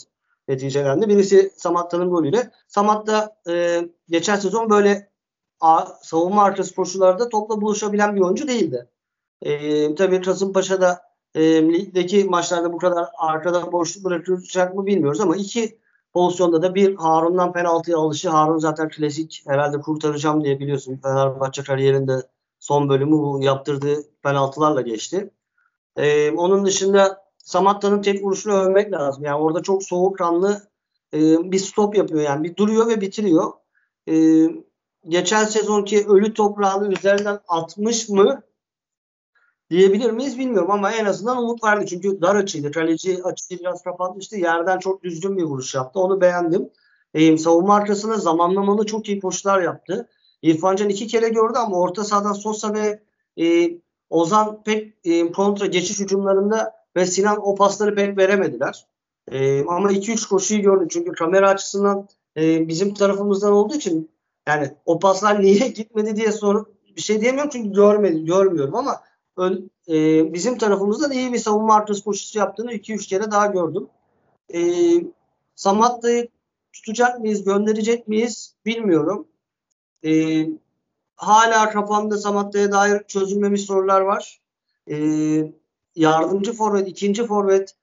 neticelendi. 0.48 1.10
Birisi 1.10 1.51
Samatta'nın 1.56 2.10
golüyle. 2.10 2.51
Samatta 2.68 3.36
e, 3.50 3.82
geçen 4.10 4.36
sezon 4.36 4.70
böyle 4.70 5.10
a, 5.60 5.86
savunma 6.01 6.44
arkası 6.44 6.75
koşularda 6.75 7.30
topla 7.30 7.62
buluşabilen 7.62 8.15
bir 8.15 8.22
oyuncu 8.22 8.48
değildi. 8.48 8.88
E, 9.41 9.96
tabii 9.96 10.22
Kasımpaşa'da 10.22 11.01
e, 11.36 11.41
ligdeki 11.74 12.24
maçlarda 12.24 12.74
bu 12.74 12.77
kadar 12.77 13.06
arkada 13.18 13.72
boşluk 13.72 14.06
bırakacak 14.06 14.75
mı 14.75 14.86
bilmiyoruz 14.86 15.22
ama 15.22 15.36
iki 15.36 15.77
pozisyonda 16.13 16.62
da 16.62 16.75
bir 16.75 16.96
Harun'dan 16.96 17.53
penaltıya 17.53 17.98
alışı. 17.98 18.30
Harun 18.30 18.58
zaten 18.58 18.89
klasik 18.89 19.44
herhalde 19.48 19.80
kurtaracağım 19.80 20.44
diye 20.44 20.60
biliyorsun 20.60 21.00
Fenerbahçe 21.03 21.63
kariyerinde 21.63 22.13
son 22.60 22.89
bölümü 22.89 23.12
bu 23.12 23.39
yaptırdığı 23.41 24.03
penaltılarla 24.24 24.82
geçti. 24.82 25.30
Ee, 25.98 26.32
onun 26.32 26.65
dışında 26.65 27.22
Samatta'nın 27.38 28.01
tek 28.01 28.24
vuruşunu 28.24 28.53
övmek 28.53 28.91
lazım. 28.91 29.24
Yani 29.24 29.38
orada 29.38 29.63
çok 29.63 29.84
soğukkanlı 29.84 30.62
e, 31.13 31.20
bir 31.51 31.60
stop 31.60 31.96
yapıyor. 31.96 32.22
Yani 32.22 32.44
bir 32.44 32.56
duruyor 32.56 32.88
ve 32.88 33.01
bitiriyor. 33.01 33.51
E, 34.10 34.15
geçen 35.08 35.44
sezonki 35.44 36.08
ölü 36.08 36.34
toprağını 36.34 36.94
üzerinden 36.94 37.39
atmış 37.48 38.10
mı 38.10 38.41
diyebilir 39.71 40.11
miyiz 40.11 40.39
bilmiyorum 40.39 40.71
ama 40.71 40.91
en 40.91 41.05
azından 41.05 41.37
umut 41.37 41.63
verdi. 41.63 41.85
Çünkü 41.85 42.21
dar 42.21 42.35
açıydı. 42.35 42.71
Kaleci 42.71 43.23
açıyı 43.23 43.59
biraz 43.59 43.83
kapatmıştı. 43.83 44.37
Yerden 44.37 44.79
çok 44.79 45.03
düzgün 45.03 45.37
bir 45.37 45.43
vuruş 45.43 45.75
yaptı. 45.75 45.99
Onu 45.99 46.21
beğendim. 46.21 46.69
E, 47.13 47.37
savunma 47.37 47.75
arkasına 47.75 48.17
zamanlamalı 48.17 48.85
çok 48.85 49.09
iyi 49.09 49.19
koşular 49.19 49.61
yaptı. 49.61 50.07
İrfan 50.41 50.75
Can 50.75 50.89
iki 50.89 51.07
kere 51.07 51.29
gördü 51.29 51.57
ama 51.57 51.79
orta 51.79 52.03
sahadan 52.03 52.33
Sosa 52.33 52.73
ve 52.73 52.99
e, 53.43 53.71
Ozan 54.09 54.63
pek 54.63 54.93
e, 55.03 55.31
kontra 55.31 55.65
geçiş 55.65 55.99
hücumlarında 55.99 56.75
ve 56.95 57.05
Sinan 57.05 57.47
o 57.47 57.55
pasları 57.55 57.95
pek 57.95 58.17
veremediler. 58.17 58.85
E, 59.31 59.65
ama 59.65 59.91
2-3 59.91 60.29
koşuyu 60.29 60.61
gördü. 60.61 60.87
Çünkü 60.89 61.11
kamera 61.11 61.49
açısından 61.49 62.07
e, 62.37 62.67
bizim 62.67 62.93
tarafımızdan 62.93 63.51
olduğu 63.51 63.75
için 63.75 64.11
yani 64.47 64.71
o 64.85 64.99
paslar 64.99 65.41
niye 65.43 65.67
gitmedi 65.67 66.15
diye 66.15 66.31
sorup 66.31 66.67
bir 66.95 67.01
şey 67.01 67.21
diyemiyorum 67.21 67.49
çünkü 67.53 67.71
görmedi, 67.71 68.25
görmüyorum 68.25 68.75
ama 68.75 69.01
ön, 69.38 69.71
e, 69.88 70.33
bizim 70.33 70.57
tarafımızdan 70.57 71.11
iyi 71.11 71.33
bir 71.33 71.38
savunma 71.38 71.75
arkası 71.75 72.03
koşusu 72.03 72.39
yaptığını 72.39 72.73
2-3 72.73 73.07
kere 73.07 73.31
daha 73.31 73.45
gördüm. 73.45 73.88
E, 74.53 74.61
Samatta'yı 75.55 76.27
tutacak 76.73 77.19
mıyız, 77.19 77.43
gönderecek 77.43 78.07
miyiz 78.07 78.55
bilmiyorum. 78.65 79.27
E, 80.05 80.45
hala 81.15 81.69
kafamda 81.69 82.17
Samatta'ya 82.17 82.71
dair 82.71 83.03
çözülmemiş 83.07 83.61
sorular 83.61 84.01
var. 84.01 84.41
E, 84.89 84.95
yardımcı 85.95 86.53
forvet, 86.53 86.88
ikinci 86.88 87.25
forvet 87.25 87.75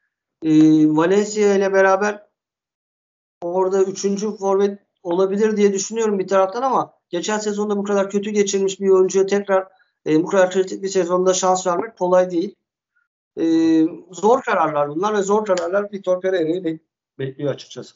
e, 0.42 0.50
Valencia 0.96 1.54
ile 1.54 1.72
beraber 1.72 2.26
orada 3.42 3.82
üçüncü 3.82 4.36
forvet 4.36 4.78
olabilir 5.02 5.56
diye 5.56 5.72
düşünüyorum 5.72 6.18
bir 6.18 6.28
taraftan 6.28 6.62
ama 6.62 6.94
geçen 7.10 7.38
sezonda 7.38 7.76
bu 7.76 7.84
kadar 7.84 8.10
kötü 8.10 8.30
geçirmiş 8.30 8.80
bir 8.80 8.88
oyuncuya 8.88 9.26
tekrar 9.26 9.68
e, 10.06 10.22
bu 10.22 10.26
kadar 10.26 10.50
kritik 10.50 10.82
bir 10.82 10.88
sezonda 10.88 11.34
şans 11.34 11.66
vermek 11.66 11.98
kolay 11.98 12.30
değil. 12.30 12.54
E, 13.40 13.44
zor 14.10 14.42
kararlar 14.42 14.88
bunlar 14.88 15.14
ve 15.14 15.22
zor 15.22 15.44
kararlar 15.44 15.92
Vitor 15.92 16.20
Pereira'yı 16.20 16.80
bekliyor 17.18 17.54
açıkçası. 17.54 17.94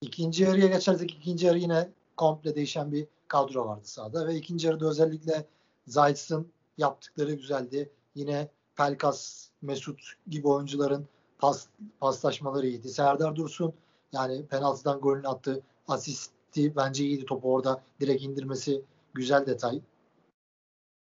İkinci 0.00 0.42
yarıya 0.42 0.66
geçersek 0.66 1.10
ikinci 1.10 1.46
yarı 1.46 1.58
yine 1.58 1.88
komple 2.16 2.54
değişen 2.54 2.92
bir 2.92 3.06
kadro 3.28 3.66
vardı 3.66 3.84
sahada 3.84 4.26
ve 4.26 4.34
ikinci 4.34 4.66
yarıda 4.66 4.88
özellikle 4.88 5.46
Zayt'sın 5.86 6.52
yaptıkları 6.78 7.32
güzeldi. 7.32 7.90
Yine 8.14 8.48
Pelkas, 8.76 9.48
Mesut 9.62 10.00
gibi 10.28 10.48
oyuncuların 10.48 11.06
pas, 11.38 11.66
paslaşmaları 12.00 12.66
iyiydi. 12.66 12.88
Serdar 12.88 13.36
Dursun 13.36 13.72
yani 14.12 14.46
penaltıdan 14.46 15.00
golünü 15.00 15.28
attı. 15.28 15.62
Asisti 15.88 16.76
bence 16.76 17.04
iyiydi. 17.04 17.24
Topu 17.24 17.52
orada 17.52 17.82
direkt 18.00 18.22
indirmesi 18.22 18.82
güzel 19.14 19.46
detay 19.46 19.80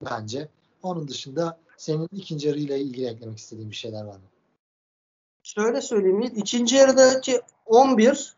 bence. 0.01 0.47
Onun 0.83 1.07
dışında 1.07 1.59
senin 1.77 2.09
ikinci 2.11 2.47
yarı 2.47 2.59
ile 2.59 2.79
ilgili 2.79 3.07
eklemek 3.07 3.37
istediğin 3.37 3.69
bir 3.69 3.75
şeyler 3.75 4.03
var 4.03 4.15
mı? 4.15 4.33
Şöyle 5.43 5.81
söyleyeyim. 5.81 6.21
İkinci 6.21 6.75
yarıdaki 6.75 7.41
11 7.65 8.33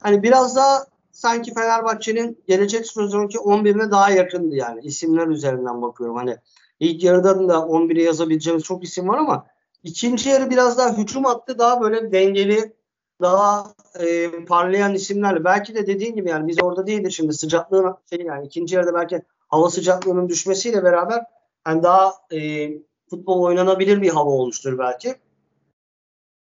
hani 0.00 0.22
biraz 0.22 0.56
daha 0.56 0.86
sanki 1.12 1.54
Fenerbahçe'nin 1.54 2.38
gelecek 2.48 2.86
sezonki 2.86 3.38
11'ine 3.38 3.90
daha 3.90 4.10
yakındı 4.10 4.54
yani. 4.54 4.80
isimler 4.80 5.26
üzerinden 5.26 5.82
bakıyorum. 5.82 6.16
Hani 6.16 6.36
ilk 6.80 7.04
yarıdan 7.04 7.48
da 7.48 7.54
11'e 7.54 8.02
yazabileceğimiz 8.02 8.64
çok 8.64 8.84
isim 8.84 9.08
var 9.08 9.18
ama 9.18 9.46
ikinci 9.82 10.28
yarı 10.28 10.50
biraz 10.50 10.78
daha 10.78 10.96
hücum 10.96 11.26
attı. 11.26 11.58
Daha 11.58 11.80
böyle 11.80 12.12
dengeli, 12.12 12.72
daha 13.20 13.74
e, 14.00 14.30
parlayan 14.44 14.94
isimlerle. 14.94 15.44
Belki 15.44 15.74
de 15.74 15.86
dediğin 15.86 16.14
gibi 16.14 16.28
yani 16.30 16.48
biz 16.48 16.62
orada 16.62 16.86
değildi 16.86 17.12
şimdi 17.12 17.32
sıcaklığın 17.32 17.94
şey 18.10 18.20
yani 18.20 18.46
ikinci 18.46 18.74
yarıda 18.74 18.94
belki 18.94 19.22
hava 19.48 19.70
sıcaklığının 19.70 20.28
düşmesiyle 20.28 20.84
beraber 20.84 21.24
yani 21.66 21.82
daha 21.82 22.14
e, 22.32 22.70
futbol 23.10 23.42
oynanabilir 23.42 24.02
bir 24.02 24.08
hava 24.08 24.30
olmuştur 24.30 24.78
belki. 24.78 25.14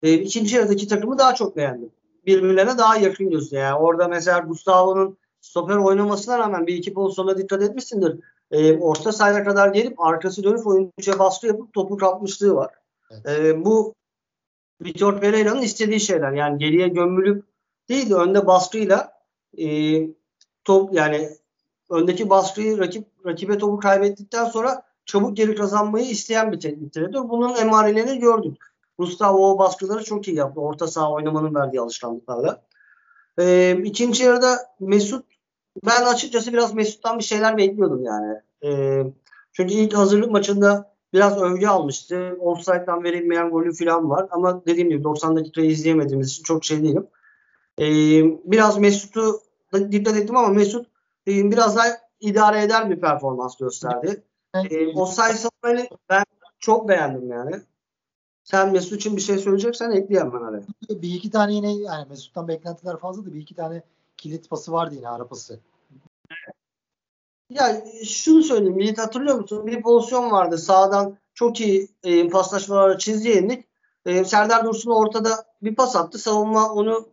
E, 0.02 0.12
ikinci 0.12 0.56
yarıdaki 0.56 0.88
takımı 0.88 1.18
daha 1.18 1.34
çok 1.34 1.56
beğendim 1.56 1.92
birbirlerine 2.26 2.78
daha 2.78 2.96
yakın 2.96 3.30
gözüküyor. 3.30 3.62
Yani 3.62 3.78
orada 3.78 4.08
mesela 4.08 4.38
Gustavo'nun 4.38 5.18
stoper 5.40 5.76
oynamasına 5.76 6.38
rağmen 6.38 6.66
bir 6.66 6.74
iki 6.74 6.94
pozisyona 6.94 7.38
dikkat 7.38 7.62
etmişsindir. 7.62 8.20
E, 8.50 8.78
orta 8.78 9.12
sahaya 9.12 9.44
kadar 9.44 9.68
gelip 9.68 10.00
arkası 10.00 10.44
dönüp 10.44 10.66
oyuncuya 10.66 11.18
baskı 11.18 11.46
yapıp 11.46 11.72
topu 11.72 11.96
kapmışlığı 11.96 12.54
var. 12.54 12.74
Evet. 13.10 13.26
E, 13.26 13.64
bu 13.64 13.94
Vitor 14.82 15.20
Pereira'nın 15.20 15.62
istediği 15.62 16.00
şeyler. 16.00 16.32
Yani 16.32 16.58
geriye 16.58 16.88
gömülüp 16.88 17.44
değil 17.88 18.10
de 18.10 18.14
önde 18.14 18.46
baskıyla 18.46 19.12
e, 19.58 19.66
top 20.64 20.94
yani 20.94 21.28
öndeki 21.92 22.30
baskıyı 22.30 22.78
rakip 22.78 23.06
rakibe 23.26 23.58
topu 23.58 23.78
kaybettikten 23.78 24.44
sonra 24.44 24.82
çabuk 25.06 25.36
geri 25.36 25.54
kazanmayı 25.54 26.06
isteyen 26.06 26.52
bir 26.52 26.60
teknik 26.60 26.94
direktör. 26.94 27.28
Bunun 27.28 27.56
emarelerini 27.56 28.18
gördük. 28.18 28.56
Gustavo 28.98 29.50
o 29.50 29.58
baskıları 29.58 30.04
çok 30.04 30.28
iyi 30.28 30.36
yaptı. 30.36 30.60
Orta 30.60 30.86
saha 30.86 31.12
oynamanın 31.12 31.54
verdiği 31.54 31.80
alışkanlıklarla. 31.80 32.62
Ee, 33.38 33.78
ikinci 33.84 34.24
yarıda 34.24 34.58
Mesut 34.80 35.24
ben 35.86 36.02
açıkçası 36.04 36.52
biraz 36.52 36.74
Mesut'tan 36.74 37.18
bir 37.18 37.24
şeyler 37.24 37.56
bekliyordum 37.56 38.04
yani. 38.04 38.40
Ee, 38.64 39.02
çünkü 39.52 39.74
ilk 39.74 39.94
hazırlık 39.94 40.30
maçında 40.30 40.92
biraz 41.12 41.42
övgü 41.42 41.66
almıştı. 41.66 42.36
Offside'dan 42.40 43.04
verilmeyen 43.04 43.50
golü 43.50 43.74
falan 43.74 44.10
var. 44.10 44.26
Ama 44.30 44.66
dediğim 44.66 44.88
gibi 44.88 45.04
90 45.04 45.36
dakikayı 45.36 45.70
izleyemediğimiz 45.70 46.30
için 46.30 46.42
çok 46.42 46.64
şey 46.64 46.82
değilim. 46.82 47.06
Ee, 47.78 47.84
biraz 48.44 48.78
Mesut'u 48.78 49.40
dikkat 49.90 50.16
ettim 50.16 50.36
ama 50.36 50.48
Mesut 50.48 50.91
e, 51.28 51.50
biraz 51.50 51.76
daha 51.76 51.86
idare 52.20 52.62
eder 52.62 52.90
bir 52.90 53.00
performans 53.00 53.56
gösterdi. 53.56 54.22
Ee, 54.54 54.86
offside 54.86 55.88
ben 56.08 56.24
çok 56.58 56.88
beğendim 56.88 57.30
yani. 57.30 57.60
Sen 58.44 58.72
Mesut 58.72 58.92
için 58.92 59.16
bir 59.16 59.20
şey 59.20 59.38
söyleyeceksen 59.38 59.90
ekleyeyim 59.90 60.32
ben 60.32 60.42
araya. 60.42 60.62
Bir 60.90 61.14
iki 61.14 61.30
tane 61.30 61.54
yine 61.54 61.72
yani 61.72 62.08
Mesut'tan 62.08 62.48
beklentiler 62.48 62.96
fazla 62.96 63.26
da 63.26 63.34
bir 63.34 63.40
iki 63.40 63.54
tane 63.54 63.82
kilit 64.16 64.50
pası 64.50 64.72
vardı 64.72 64.94
yine 64.94 65.08
ara 65.08 65.26
pası. 65.26 65.60
Ya 67.50 67.84
şunu 68.04 68.42
söyleyeyim. 68.42 68.78
Yiğit 68.78 68.98
hatırlıyor 68.98 69.38
musun? 69.38 69.66
Bir 69.66 69.82
pozisyon 69.82 70.30
vardı. 70.30 70.58
Sağdan 70.58 71.18
çok 71.34 71.60
iyi 71.60 71.88
e, 72.02 72.28
paslaşmalarla 72.28 72.98
çizgiye 72.98 73.34
indik. 73.34 73.66
E, 74.06 74.24
Serdar 74.24 74.64
Dursun 74.64 74.90
ortada 74.90 75.44
bir 75.62 75.74
pas 75.74 75.96
attı. 75.96 76.18
Savunma 76.18 76.72
onu 76.72 77.08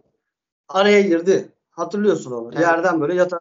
araya 0.68 1.02
girdi. 1.02 1.52
Hatırlıyorsun 1.70 2.32
onu. 2.32 2.50
Evet. 2.54 2.62
Yerden 2.62 3.02
böyle 3.02 3.16
yatar. 3.16 3.40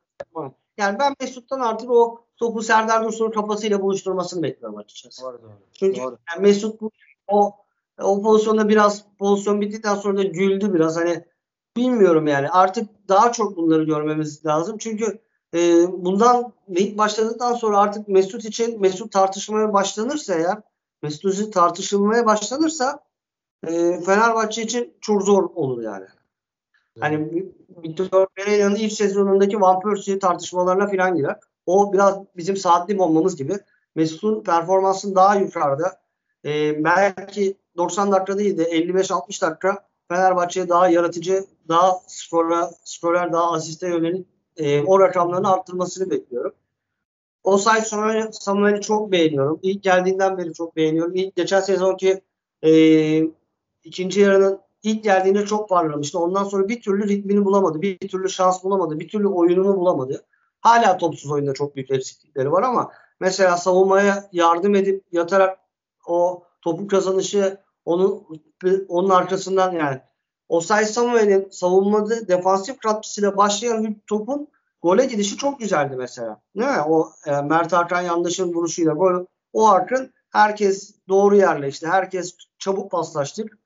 Yani 0.77 0.99
ben 0.99 1.15
Mesut'tan 1.21 1.61
artık 1.61 1.91
o 1.91 2.25
topu 2.37 2.63
Serdar 2.63 3.05
Dursun'un 3.05 3.31
kafasıyla 3.31 3.83
buluşturmasını 3.83 4.43
bekliyorum 4.43 4.79
açıkçası. 4.79 5.23
Doğru, 5.23 5.43
doğru. 5.43 5.53
Çünkü 5.73 6.01
doğru. 6.01 6.19
Yani 6.31 6.43
Mesut 6.43 6.81
bu, 6.81 6.91
o 7.29 7.55
o 8.03 8.23
pozisyonda 8.23 8.69
biraz 8.69 9.05
pozisyon 9.19 9.61
bittikten 9.61 9.95
sonra 9.95 10.19
da 10.19 10.23
güldü 10.23 10.75
biraz. 10.75 10.97
Hani 10.97 11.25
bilmiyorum 11.77 12.27
yani. 12.27 12.51
Artık 12.51 13.09
daha 13.09 13.33
çok 13.33 13.57
bunları 13.57 13.85
görmemiz 13.85 14.47
lazım. 14.47 14.79
Çünkü 14.79 15.19
e, 15.55 15.59
bundan 15.93 16.53
lig 16.71 16.99
başladıktan 16.99 17.55
sonra 17.55 17.79
artık 17.79 18.09
Mesut 18.09 18.45
için 18.45 18.81
Mesut 18.81 19.13
tartışmaya 19.13 19.73
başlanırsa 19.73 20.35
eğer 20.35 20.59
Mesut 21.03 21.55
tartışılmaya 21.55 22.27
başlanırsa 22.27 23.01
e, 23.67 24.01
Fenerbahçe 24.01 24.63
için 24.63 24.95
çok 25.01 25.23
zor 25.23 25.51
olur 25.55 25.83
yani. 25.83 26.07
Hani 27.01 27.45
Victor 27.83 28.27
Pereira'nın 28.35 28.75
ilk 28.75 28.93
sezonundaki 28.93 29.61
Van 29.61 29.81
Persie 29.81 30.19
tartışmalarına 30.19 30.87
falan 30.87 31.17
girer. 31.17 31.37
O 31.67 31.93
biraz 31.93 32.19
bizim 32.37 32.57
saatli 32.57 32.99
bombamız 32.99 33.37
gibi. 33.37 33.59
Mesut'un 33.95 34.43
performansın 34.43 35.15
daha 35.15 35.37
yukarıda. 35.37 36.01
E, 36.45 36.85
belki 36.85 37.57
90 37.77 38.13
dakika 38.13 38.39
değil 38.39 38.59
de 38.59 38.63
55-60 38.63 39.43
dakika 39.43 39.89
Fenerbahçe'ye 40.09 40.69
daha 40.69 40.89
yaratıcı, 40.89 41.45
daha 41.69 42.01
skora, 42.07 42.71
skorer, 42.85 43.33
daha 43.33 43.53
asiste 43.53 43.89
yönelik 43.89 44.27
e, 44.57 44.83
o 44.83 45.01
rakamlarını 45.01 45.53
arttırmasını 45.53 46.11
bekliyorum. 46.11 46.53
O 47.45 47.59
Samuel'i 47.59 48.33
Samuel 48.33 48.81
çok 48.81 49.13
beğeniyorum. 49.13 49.61
İlk 49.63 49.83
geldiğinden 49.83 50.39
beri 50.39 50.53
çok 50.53 50.77
beğeniyorum. 50.77 51.15
İlk 51.15 51.37
geçen 51.37 51.61
sezonki 51.61 52.21
e, 52.63 52.73
ikinci 53.85 54.21
yarının 54.21 54.61
ilk 54.83 55.05
geldiğinde 55.05 55.47
çok 55.47 55.69
parlamıştı. 55.69 56.19
Ondan 56.19 56.45
sonra 56.45 56.69
bir 56.69 56.83
türlü 56.83 57.09
ritmini 57.09 57.45
bulamadı. 57.45 57.83
Bir 57.83 57.99
türlü 57.99 58.29
şans 58.29 58.65
bulamadı. 58.65 59.01
Bir 59.01 59.09
türlü 59.09 59.29
oyununu 59.29 59.77
bulamadı. 59.77 60.25
Hala 60.61 60.97
topsuz 60.97 61.31
oyunda 61.31 61.55
çok 61.55 61.77
büyük 61.77 61.91
eksiklikleri 61.91 62.53
var 62.53 62.63
ama 62.63 62.93
mesela 63.21 63.57
savunmaya 63.57 64.29
yardım 64.33 64.75
edip 64.75 65.05
yatarak 65.13 65.59
o 66.07 66.43
topu 66.63 66.87
kazanışı 66.87 67.61
onun 67.85 68.27
onun 68.89 69.11
arkasından 69.11 69.73
yani 69.73 70.01
Osay 70.49 70.85
Samuel'in 70.85 71.49
savunmada 71.51 72.29
defansif 72.29 72.79
katkısıyla 72.79 73.37
başlayan 73.37 73.97
topun 74.07 74.49
gole 74.83 75.07
gidişi 75.07 75.37
çok 75.37 75.61
güzeldi 75.61 75.97
mesela. 75.97 76.41
Değil 76.57 76.71
mi? 76.71 76.83
O 76.89 77.11
e, 77.27 77.41
Mert 77.41 77.73
Hakan 77.73 78.01
yanlışın 78.01 78.55
vuruşuyla 78.55 78.93
gol. 78.93 79.27
O 79.53 79.69
arkın 79.69 80.13
herkes 80.31 80.95
doğru 81.09 81.37
yerleşti. 81.37 81.87
Herkes 81.87 82.37
çabuk 82.59 82.91
paslaştık. 82.91 83.59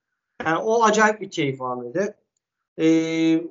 Yani 0.45 0.57
o 0.57 0.83
acayip 0.83 1.21
bir 1.21 1.31
keyif 1.31 1.61
anıydı. 1.61 2.15
Ee, 2.79 3.43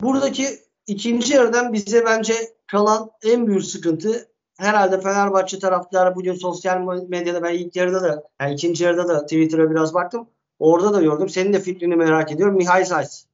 buradaki 0.00 0.46
ikinci 0.86 1.34
yarıdan 1.34 1.72
bize 1.72 2.04
bence 2.04 2.34
kalan 2.66 3.10
en 3.22 3.46
büyük 3.46 3.64
sıkıntı 3.64 4.28
herhalde 4.58 5.00
Fenerbahçe 5.00 5.58
taraftarı 5.58 6.14
bugün 6.14 6.34
sosyal 6.34 6.80
medyada 7.08 7.42
ben 7.42 7.54
ilk 7.54 7.76
yarıda 7.76 8.02
da 8.02 8.28
yani 8.40 8.54
ikinci 8.54 8.84
yarıda 8.84 9.08
da 9.08 9.22
Twitter'a 9.22 9.70
biraz 9.70 9.94
baktım. 9.94 10.28
Orada 10.58 10.94
da 10.94 11.02
gördüm. 11.02 11.28
Senin 11.28 11.52
de 11.52 11.60
fikrini 11.60 11.96
merak 11.96 12.32
ediyorum. 12.32 12.56
Mihail 12.56 12.84
Says. 12.84 13.26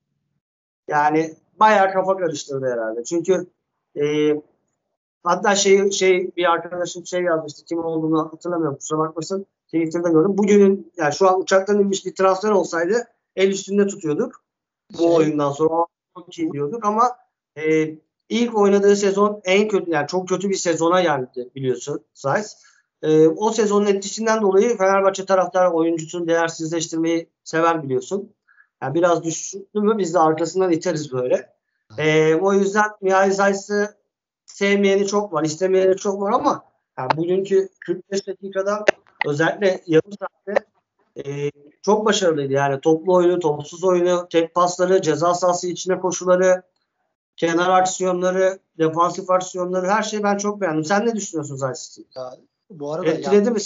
Yani 0.88 1.35
bayağı 1.61 1.93
kafa 1.93 2.17
karıştırdı 2.17 2.73
herhalde. 2.73 3.05
Çünkü 3.05 3.47
e, 3.97 4.35
hatta 5.23 5.55
şey 5.55 5.90
şey 5.90 6.31
bir 6.37 6.50
arkadaşım 6.50 7.07
şey 7.07 7.23
yazmıştı. 7.23 7.64
Kim 7.64 7.79
olduğunu 7.79 8.33
hatırlamıyorum. 8.33 8.76
Kusura 8.76 8.99
bakmasın. 8.99 9.47
Twitter'da 9.75 10.09
gördüm. 10.09 10.39
Bugünün 10.39 10.93
yani 10.97 11.15
şu 11.15 11.29
an 11.29 11.41
uçaktan 11.41 11.81
inmiş 11.81 12.07
bir 12.07 12.15
transfer 12.15 12.50
olsaydı 12.50 13.09
el 13.37 13.50
üstünde 13.50 13.87
tutuyorduk. 13.87 14.45
Bu 14.93 14.99
şey, 14.99 15.09
oyundan 15.09 15.53
sonra 15.53 15.87
çok 16.15 16.39
iyi 16.39 16.53
diyorduk 16.53 16.85
ama 16.85 17.17
e, 17.57 17.95
ilk 18.29 18.59
oynadığı 18.59 18.97
sezon 18.97 19.41
en 19.45 19.69
kötü 19.69 19.91
yani 19.91 20.07
çok 20.07 20.29
kötü 20.29 20.50
bir 20.50 20.55
sezona 20.55 21.03
geldi 21.03 21.50
biliyorsun 21.55 22.05
Sayes. 22.15 22.57
E, 23.03 23.29
o 23.29 23.53
sezonun 23.53 23.87
etkisinden 23.87 24.43
dolayı 24.43 24.77
Fenerbahçe 24.77 25.25
taraftarı 25.25 25.71
oyuncusunu 25.71 26.29
değersizleştirmeyi 26.29 27.29
sever 27.45 27.83
biliyorsun. 27.83 28.33
Yani 28.83 28.95
biraz 28.95 29.25
düştü 29.25 29.59
mü 29.75 29.99
biz 29.99 30.15
de 30.15 30.19
arkasından 30.19 30.73
iteriz 30.73 31.12
böyle. 31.12 31.53
E, 31.99 32.35
o 32.35 32.53
yüzden 32.53 32.91
Mihail 33.00 33.33
Zayt'sı 33.33 33.97
sevmeyeni 34.47 35.07
çok 35.07 35.33
var, 35.33 35.45
istemeyeni 35.45 35.97
çok 35.97 36.21
var 36.21 36.33
ama 36.33 36.65
yani 36.99 37.11
bugünkü 37.17 37.69
45 37.87 38.27
dakikada 38.27 38.85
özellikle 39.27 39.83
yarım 39.87 40.12
saatte 40.12 40.65
e, 41.25 41.50
çok 41.83 42.07
başarılıydı. 42.07 42.53
Yani 42.53 42.81
toplu 42.81 43.15
oyunu, 43.15 43.39
topsuz 43.39 43.85
oyunu, 43.85 44.29
tek 44.29 44.55
pasları, 44.55 45.03
ceza 45.03 45.35
sahası 45.35 45.69
içine 45.69 46.00
koşuları, 46.00 46.62
kenar 47.37 47.81
aksiyonları, 47.81 48.59
defansif 48.79 49.31
aksiyonları 49.31 49.87
her 49.89 50.03
şeyi 50.03 50.23
ben 50.23 50.37
çok 50.37 50.61
beğendim. 50.61 50.85
Sen 50.85 51.07
ne 51.07 51.15
düşünüyorsun 51.15 51.57
Zayt'sı? 51.57 52.03
Bu 52.71 52.93
arada 52.93 53.11
Etkiledi 53.11 53.37
yani, 53.37 53.50
mi 53.50 53.61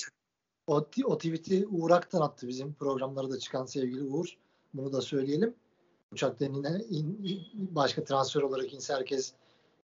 O, 0.66 0.86
o 1.04 1.18
tweet'i 1.18 1.66
Uğur 1.66 1.90
Aktan 1.90 2.20
attı 2.20 2.48
bizim 2.48 2.74
programlara 2.74 3.30
da 3.30 3.38
çıkan 3.38 3.66
sevgili 3.66 4.02
Uğur. 4.02 4.26
Bunu 4.74 4.92
da 4.92 5.00
söyleyelim. 5.00 5.54
Uçaktan 6.12 6.52
yine 6.52 6.84
in, 6.90 7.40
başka 7.54 8.04
transfer 8.04 8.42
olarak 8.42 8.72
inse 8.72 8.94
herkes 8.94 9.32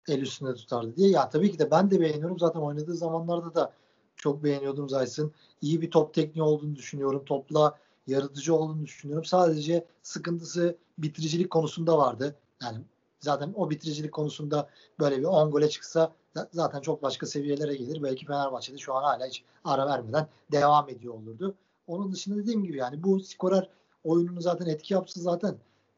el 0.09 0.21
üstünde 0.21 0.55
tutardı 0.55 0.97
diye. 0.97 1.11
Ya 1.11 1.31
tabii 1.31 1.53
ki 1.53 1.59
de 1.59 1.71
ben 1.71 1.91
de 1.91 2.01
beğeniyorum. 2.01 2.39
Zaten 2.39 2.61
oynadığı 2.61 2.95
zamanlarda 2.95 3.55
da 3.55 3.73
çok 4.17 4.45
beğeniyordum 4.45 4.89
Zayt'sın. 4.89 5.33
İyi 5.61 5.81
bir 5.81 5.91
top 5.91 6.15
tekniği 6.15 6.43
olduğunu 6.43 6.77
düşünüyorum. 6.77 7.23
Topla 7.27 7.79
yaratıcı 8.07 8.55
olduğunu 8.55 8.85
düşünüyorum. 8.85 9.25
Sadece 9.25 9.87
sıkıntısı 10.03 10.77
bitiricilik 10.99 11.51
konusunda 11.51 11.99
vardı. 11.99 12.37
Yani 12.63 12.79
zaten 13.21 13.53
o 13.57 13.71
bitiricilik 13.71 14.13
konusunda 14.13 14.69
böyle 15.01 15.19
bir 15.19 15.25
10 15.25 15.51
gole 15.51 15.69
çıksa 15.69 16.13
zaten 16.53 16.81
çok 16.81 17.03
başka 17.03 17.27
seviyelere 17.27 17.77
gelir. 17.77 18.03
Belki 18.03 18.27
Fenerbahçe'de 18.27 18.79
şu 18.79 18.95
an 18.95 19.03
hala 19.03 19.27
hiç 19.27 19.45
ara 19.65 19.87
vermeden 19.87 20.29
devam 20.53 20.89
ediyor 20.89 21.15
olurdu. 21.15 21.55
Onun 21.87 22.13
dışında 22.13 22.37
dediğim 22.37 22.65
gibi 22.65 22.77
yani 22.77 23.03
bu 23.03 23.21
skorer 23.21 23.69
oyununu 24.05 24.41
zaten 24.41 24.67
etki 24.67 24.95
yapsa 24.95 25.21
zaten 25.21 25.57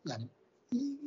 yani 0.09 0.29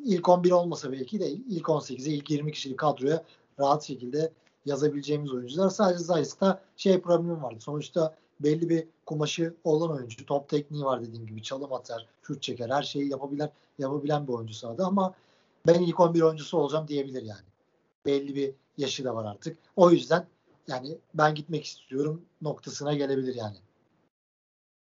ilk 0.06 0.30
11 0.30 0.52
olmasa 0.52 0.92
belki 0.92 1.20
de 1.20 1.32
ilk 1.32 1.66
18'e 1.66 2.14
ilk 2.14 2.32
20 2.32 2.52
kişilik 2.52 2.80
kadroya 2.80 3.24
rahat 3.60 3.84
şekilde 3.84 4.32
yazabileceğimiz 4.68 5.34
oyuncular. 5.34 5.70
Sadece 5.70 6.04
Zayt'ta 6.04 6.62
şey 6.78 7.02
problemi 7.02 7.44
vardı. 7.44 7.58
Sonuçta 7.60 8.16
belli 8.40 8.70
bir 8.70 8.88
kumaşı 9.06 9.54
olan 9.64 9.92
oyuncu. 9.92 10.26
Top 10.26 10.50
tekniği 10.50 10.86
var 10.86 11.02
dediğim 11.02 11.28
gibi. 11.28 11.44
Çalım 11.44 11.74
atar, 11.74 12.06
şut 12.24 12.42
çeker. 12.42 12.70
Her 12.70 12.84
şeyi 12.84 13.10
yapabilen 13.10 13.50
yapabilen 13.80 14.28
bir 14.28 14.34
oyuncu 14.34 14.54
sahada 14.54 14.86
ama 14.86 15.14
ben 15.68 15.82
ilk 15.82 16.00
11 16.00 16.22
oyuncusu 16.22 16.58
olacağım 16.58 16.88
diyebilir 16.88 17.22
yani. 17.22 17.46
Belli 18.06 18.36
bir 18.36 18.52
yaşı 18.78 19.04
da 19.06 19.16
var 19.16 19.26
artık. 19.26 19.58
O 19.76 19.92
yüzden 19.92 20.26
yani 20.68 20.98
ben 21.14 21.36
gitmek 21.36 21.66
istiyorum 21.66 22.22
noktasına 22.42 22.94
gelebilir 22.94 23.36
yani. 23.36 23.58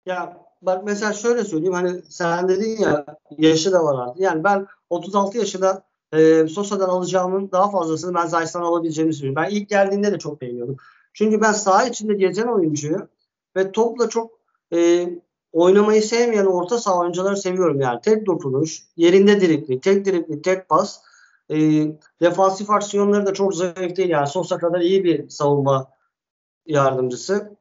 Ya 0.06 0.46
bak 0.62 0.84
mesela 0.84 1.12
şöyle 1.12 1.44
söyleyeyim 1.44 1.74
hani 1.74 2.02
sen 2.08 2.48
dedin 2.48 2.80
ya 2.80 3.06
yaşı 3.38 3.72
da 3.72 3.84
var 3.84 4.06
artık. 4.06 4.22
Yani 4.22 4.44
ben 4.44 4.66
36 4.90 5.38
yaşında 5.38 5.82
e, 6.12 6.46
Sosa'dan 6.48 6.88
alacağımın 6.88 7.50
daha 7.52 7.70
fazlasını 7.70 8.14
ben 8.14 8.26
Zayt'tan 8.26 8.62
alabileceğimi 8.62 9.12
düşünüyorum. 9.12 9.42
Ben 9.42 9.50
ilk 9.50 9.68
geldiğinde 9.68 10.12
de 10.12 10.18
çok 10.18 10.40
beğeniyordum. 10.40 10.76
Çünkü 11.12 11.40
ben 11.40 11.52
saha 11.52 11.84
içinde 11.84 12.14
gezen 12.14 12.46
oyuncuyu 12.46 13.08
ve 13.56 13.72
topla 13.72 14.08
çok 14.08 14.30
e, 14.74 15.08
oynamayı 15.52 16.02
sevmeyen 16.02 16.46
orta 16.46 16.78
saha 16.78 16.98
oyuncuları 16.98 17.36
seviyorum 17.36 17.80
yani. 17.80 18.00
Tek 18.00 18.26
dokunuş, 18.26 18.82
yerinde 18.96 19.40
dirikli, 19.40 19.80
tek 19.80 20.04
dirikli, 20.04 20.42
tek 20.42 20.68
pas. 20.68 21.00
E, 21.50 21.56
defansif 22.20 22.70
aksiyonları 22.70 23.26
da 23.26 23.34
çok 23.34 23.54
zayıf 23.54 23.96
değil 23.96 24.08
yani. 24.08 24.26
Sosa 24.26 24.58
kadar 24.58 24.80
iyi 24.80 25.04
bir 25.04 25.28
savunma 25.28 25.90
yardımcısı. 26.66 27.56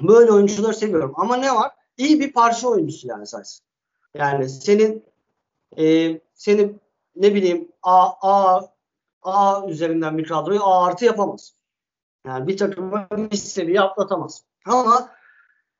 Böyle 0.00 0.32
oyuncuları 0.32 0.74
seviyorum. 0.74 1.12
Ama 1.16 1.36
ne 1.36 1.54
var? 1.54 1.70
İyi 1.96 2.20
bir 2.20 2.32
parça 2.32 2.68
oyuncusu 2.68 3.08
yani 3.08 3.26
Sayıs. 3.26 3.60
Yani 4.14 4.48
senin 4.48 5.04
e, 5.78 6.20
senin 6.34 6.80
ne 7.16 7.34
bileyim 7.34 7.68
A, 7.82 8.10
A, 8.22 8.62
A 9.22 9.68
üzerinden 9.68 10.18
bir 10.18 10.24
kadroyu 10.24 10.62
A 10.62 10.86
artı 10.86 11.04
yapamaz. 11.04 11.54
Yani 12.26 12.48
bir 12.48 12.56
takımı 12.56 13.06
bir 13.10 13.36
seviye 13.36 13.80
atlatamaz. 13.80 14.44
Ama 14.66 15.10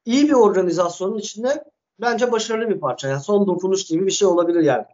iyi 0.04 0.28
bir 0.28 0.32
organizasyonun 0.32 1.18
içinde 1.18 1.64
bence 2.00 2.32
başarılı 2.32 2.70
bir 2.70 2.80
parça. 2.80 3.08
Yani 3.08 3.20
son 3.20 3.46
dokunuş 3.46 3.84
gibi 3.84 4.06
bir 4.06 4.10
şey 4.10 4.28
olabilir 4.28 4.60
yani. 4.60 4.84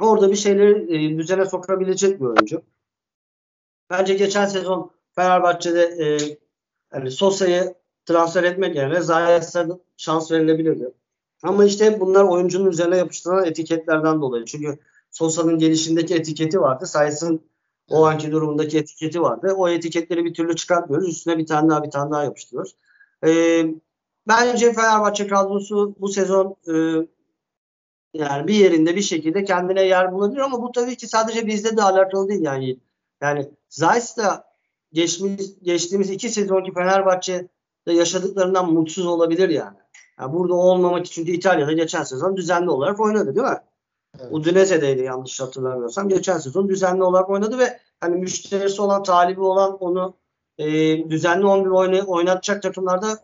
Orada 0.00 0.30
bir 0.30 0.36
şeyleri 0.36 0.96
e, 0.96 1.18
düzene 1.18 1.46
sokabilecek 1.46 2.20
bir 2.20 2.26
oyuncu. 2.26 2.62
Bence 3.90 4.14
geçen 4.14 4.46
sezon 4.46 4.90
Fenerbahçe'de 5.14 5.82
e, 5.82 6.18
yani 6.94 7.10
Sosa'yı 7.10 7.74
transfer 8.06 8.44
etmek 8.44 8.76
yerine 8.76 9.00
Zayt'a 9.00 9.66
şans 9.96 10.32
verilebilirdi. 10.32 10.94
Ama 11.42 11.64
işte 11.64 12.00
bunlar 12.00 12.24
oyuncunun 12.24 12.70
üzerine 12.70 12.96
yapıştırılan 12.96 13.44
etiketlerden 13.44 14.20
dolayı. 14.20 14.44
Çünkü 14.44 14.78
Sosa'nın 15.14 15.58
gelişindeki 15.58 16.14
etiketi 16.14 16.60
vardı. 16.60 16.86
Sayısın 16.86 17.40
o 17.90 18.04
anki 18.06 18.32
durumundaki 18.32 18.78
etiketi 18.78 19.22
vardı. 19.22 19.54
O 19.56 19.68
etiketleri 19.68 20.24
bir 20.24 20.34
türlü 20.34 20.56
çıkartmıyoruz. 20.56 21.08
Üstüne 21.08 21.38
bir 21.38 21.46
tane 21.46 21.70
daha 21.70 21.82
bir 21.82 21.90
tane 21.90 22.10
daha 22.10 22.24
yapıştırıyoruz. 22.24 22.74
Ee, 23.26 23.66
bence 24.28 24.72
Fenerbahçe 24.72 25.26
kadrosu 25.26 25.94
bu 26.00 26.08
sezon 26.08 26.56
e, 26.68 26.72
yani 28.14 28.48
bir 28.48 28.54
yerinde 28.54 28.96
bir 28.96 29.02
şekilde 29.02 29.44
kendine 29.44 29.82
yer 29.82 30.12
bulabilir 30.12 30.40
ama 30.40 30.62
bu 30.62 30.72
tabii 30.72 30.96
ki 30.96 31.08
sadece 31.08 31.46
bizde 31.46 31.76
de 31.76 31.82
alakalı 31.82 32.28
değil 32.28 32.42
yani. 32.42 32.76
Yani 33.22 33.50
Zayt 33.68 34.16
da 34.16 34.44
geçmiş, 34.92 35.42
geçtiğimiz 35.62 36.10
iki 36.10 36.28
sezonki 36.28 36.72
Fenerbahçe'de 36.72 37.92
yaşadıklarından 37.92 38.72
mutsuz 38.72 39.06
olabilir 39.06 39.48
yani. 39.48 39.76
yani. 40.18 40.32
Burada 40.32 40.54
olmamak 40.54 41.06
için 41.06 41.22
çünkü 41.22 41.38
İtalya'da 41.38 41.72
geçen 41.72 42.02
sezon 42.02 42.36
düzenli 42.36 42.70
olarak 42.70 43.00
oynadı 43.00 43.34
değil 43.34 43.46
mi? 43.46 43.58
Evet. 44.20 44.28
Udinese'deydi 44.32 45.02
yanlış 45.02 45.40
hatırlamıyorsam. 45.40 46.08
Geçen 46.08 46.38
sezon 46.38 46.68
düzenli 46.68 47.02
olarak 47.02 47.30
oynadı 47.30 47.58
ve 47.58 47.78
hani 48.00 48.16
müşterisi 48.16 48.82
olan, 48.82 49.02
talibi 49.02 49.40
olan 49.40 49.76
onu 49.76 50.14
e, 50.58 50.66
düzenli 51.10 51.46
11 51.46 51.70
oynay 51.70 52.02
oynatacak 52.06 52.62
takımlarda 52.62 53.18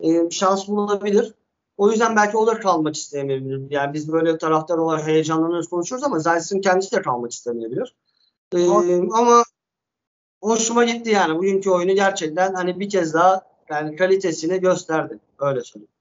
e, 0.00 0.30
şans 0.30 0.68
bulabilir. 0.68 1.34
O 1.76 1.90
yüzden 1.90 2.16
belki 2.16 2.36
o 2.36 2.46
da 2.46 2.60
kalmak 2.60 2.96
istemeyebilir. 2.96 3.70
Yani 3.70 3.94
biz 3.94 4.12
böyle 4.12 4.38
taraftar 4.38 4.78
olarak 4.78 5.06
heyecanlanıyoruz 5.06 5.68
konuşuyoruz 5.68 6.04
ama 6.04 6.18
Zayt'sin 6.18 6.60
kendisi 6.60 6.96
de 6.96 7.02
kalmak 7.02 7.32
istemeyebilir. 7.32 7.94
Ee, 8.54 8.68
ama 9.12 9.42
hoşuma 10.42 10.84
gitti 10.84 11.10
yani. 11.10 11.38
Bugünkü 11.38 11.70
oyunu 11.70 11.94
gerçekten 11.94 12.54
hani 12.54 12.80
bir 12.80 12.90
kez 12.90 13.14
daha 13.14 13.42
yani 13.70 13.96
kalitesini 13.96 14.60
gösterdi. 14.60 15.18
Öyle 15.38 15.60
söyleyeyim. 15.60 15.92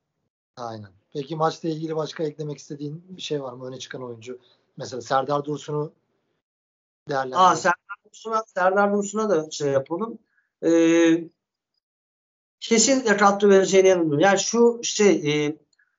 Aynen. 0.57 0.89
Peki 1.13 1.35
maçla 1.35 1.69
ilgili 1.69 1.95
başka 1.95 2.23
eklemek 2.23 2.57
istediğin 2.57 3.03
bir 3.09 3.21
şey 3.21 3.41
var 3.41 3.53
mı? 3.53 3.67
Öne 3.67 3.79
çıkan 3.79 4.03
oyuncu. 4.03 4.39
Mesela 4.77 5.01
Serdar 5.01 5.45
Dursun'u 5.45 5.93
değerlendirelim. 7.09 7.45
Aa, 7.45 7.55
Serdar 7.55 7.97
Dursun'a, 8.05 8.43
Serdar 8.55 8.93
Dursun'a 8.93 9.29
da 9.29 9.51
şey 9.51 9.71
yapalım. 9.71 10.19
Ee, 10.65 11.23
kesinlikle 12.59 13.17
katkı 13.17 13.49
vereceğine 13.49 13.89
inanıyorum. 13.89 14.19
Yani 14.19 14.39
şu 14.39 14.79
şey 14.83 15.45
e, 15.45 15.57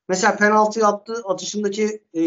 mesela 0.09 0.37
penaltı 0.37 0.81
yaptı 0.81 1.23
atışındaki 1.25 2.03
e, 2.17 2.23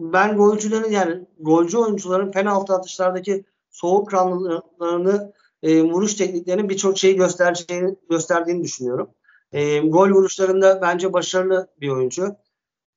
ben 0.00 0.36
golcülerin 0.36 0.90
yani 0.90 1.26
golcü 1.40 1.78
oyuncuların 1.78 2.30
penaltı 2.30 2.74
atışlardaki 2.74 3.44
soğuk 3.70 4.10
kanlılığını 4.10 5.32
e, 5.62 5.82
vuruş 5.82 6.14
tekniklerinin 6.14 6.68
birçok 6.68 6.98
şeyi 6.98 7.16
göstereceğini 7.16 7.96
gösterdiğini 8.10 8.62
düşünüyorum. 8.62 9.10
E, 9.52 9.78
gol 9.78 10.10
vuruşlarında 10.10 10.82
bence 10.82 11.12
başarılı 11.12 11.68
bir 11.80 11.88
oyuncu. 11.88 12.36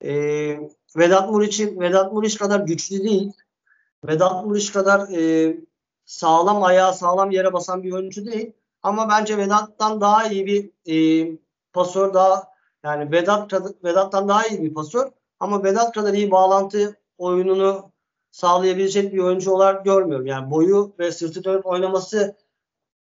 E, 0.03 0.11
Vedat 0.97 1.29
Muriç'in 1.29 1.79
Vedat 1.79 2.13
Muriç 2.13 2.37
kadar 2.37 2.59
güçlü 2.59 3.03
değil. 3.03 3.31
Vedat 4.07 4.45
Muriç 4.45 4.71
kadar 4.73 5.09
e, 5.09 5.57
sağlam 6.05 6.63
ayağı 6.63 6.93
sağlam 6.93 7.31
yere 7.31 7.53
basan 7.53 7.83
bir 7.83 7.91
oyuncu 7.91 8.25
değil. 8.25 8.53
Ama 8.83 9.09
bence 9.09 9.37
Vedat'tan 9.37 10.01
daha 10.01 10.27
iyi 10.27 10.45
bir 10.45 10.71
e, 10.93 11.27
pasör 11.73 12.13
daha 12.13 12.51
yani 12.83 13.11
Vedat 13.11 13.53
Vedat'tan 13.83 14.27
daha 14.27 14.47
iyi 14.47 14.61
bir 14.63 14.73
pasör 14.73 15.11
ama 15.39 15.63
Vedat 15.63 15.93
kadar 15.93 16.13
iyi 16.13 16.31
bağlantı 16.31 16.97
oyununu 17.17 17.91
sağlayabilecek 18.31 19.13
bir 19.13 19.19
oyuncu 19.19 19.51
olarak 19.51 19.85
görmüyorum. 19.85 20.25
Yani 20.25 20.51
boyu 20.51 20.93
ve 20.99 21.11
sırtı 21.11 21.43
dönüp 21.43 21.65
oynaması 21.65 22.37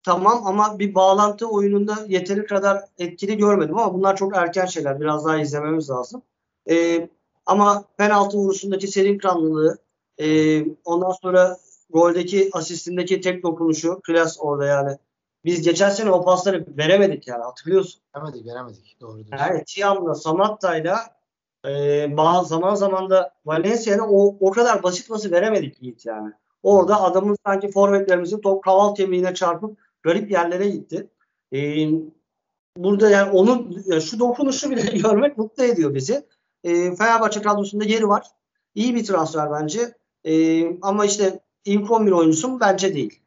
tamam 0.08 0.46
ama 0.46 0.78
bir 0.78 0.94
bağlantı 0.94 1.48
oyununda 1.48 1.96
yeteri 2.08 2.46
kadar 2.46 2.84
etkili 2.98 3.36
görmedim 3.36 3.78
ama 3.78 3.94
bunlar 3.94 4.16
çok 4.16 4.36
erken 4.36 4.66
şeyler. 4.66 5.00
Biraz 5.00 5.24
daha 5.24 5.38
izlememiz 5.38 5.90
lazım. 5.90 6.22
Ee, 6.70 7.08
ama 7.46 7.84
penaltı 7.96 8.36
vuruşundaki 8.36 8.88
serin 8.88 9.18
kanlılığı 9.18 9.78
e, 10.18 10.60
ondan 10.84 11.10
sonra 11.10 11.56
goldeki 11.90 12.50
asistindeki 12.52 13.20
tek 13.20 13.42
dokunuşu 13.42 14.00
klas 14.00 14.36
orada 14.40 14.66
yani. 14.66 14.98
Biz 15.44 15.62
geçen 15.62 15.90
sene 15.90 16.10
o 16.10 16.24
pasları 16.24 16.66
veremedik 16.76 17.28
yani 17.28 17.42
hatırlıyorsun. 17.42 18.00
Veremedik 18.16 18.46
veremedik. 18.46 18.96
Doğru 19.00 19.16
diyorsun. 19.16 19.36
Yani 19.46 19.64
Tiam'la 19.64 20.14
Samatta'yla 20.14 20.98
e, 21.66 21.70
bazı 22.16 22.48
zaman 22.48 22.74
zaman 22.74 23.10
da 23.10 23.32
Valencia'ya 23.46 24.04
o, 24.04 24.36
o 24.40 24.50
kadar 24.50 24.82
basit 24.82 25.08
pası 25.08 25.30
veremedik 25.30 25.82
Yiğit 25.82 26.06
yani. 26.06 26.32
Orada 26.62 27.02
adamın 27.02 27.36
sanki 27.46 27.70
forvetlerimizin 27.70 28.40
top 28.40 28.64
kaval 28.64 28.94
kemiğine 28.94 29.34
çarpıp 29.34 29.87
garip 30.02 30.30
yerlere 30.30 30.68
gitti. 30.68 31.10
E, 31.52 31.88
burada 32.76 33.10
yani 33.10 33.30
onun 33.30 33.82
şu 34.00 34.18
dokunuşu 34.18 34.70
bile 34.70 34.82
görmek 34.98 35.38
mutlu 35.38 35.64
ediyor 35.64 35.94
bizi. 35.94 36.26
E, 36.64 36.96
Fenerbahçe 36.96 37.42
kadrosunda 37.42 37.84
yeri 37.84 38.08
var. 38.08 38.26
İyi 38.74 38.94
bir 38.94 39.04
transfer 39.04 39.50
bence. 39.52 39.94
E, 40.24 40.64
ama 40.82 41.04
işte 41.04 41.40
ilk 41.64 41.90
11 41.90 42.12
oyuncusu 42.12 42.48
mu? 42.48 42.60
Bence 42.60 42.94
değil. 42.94 43.20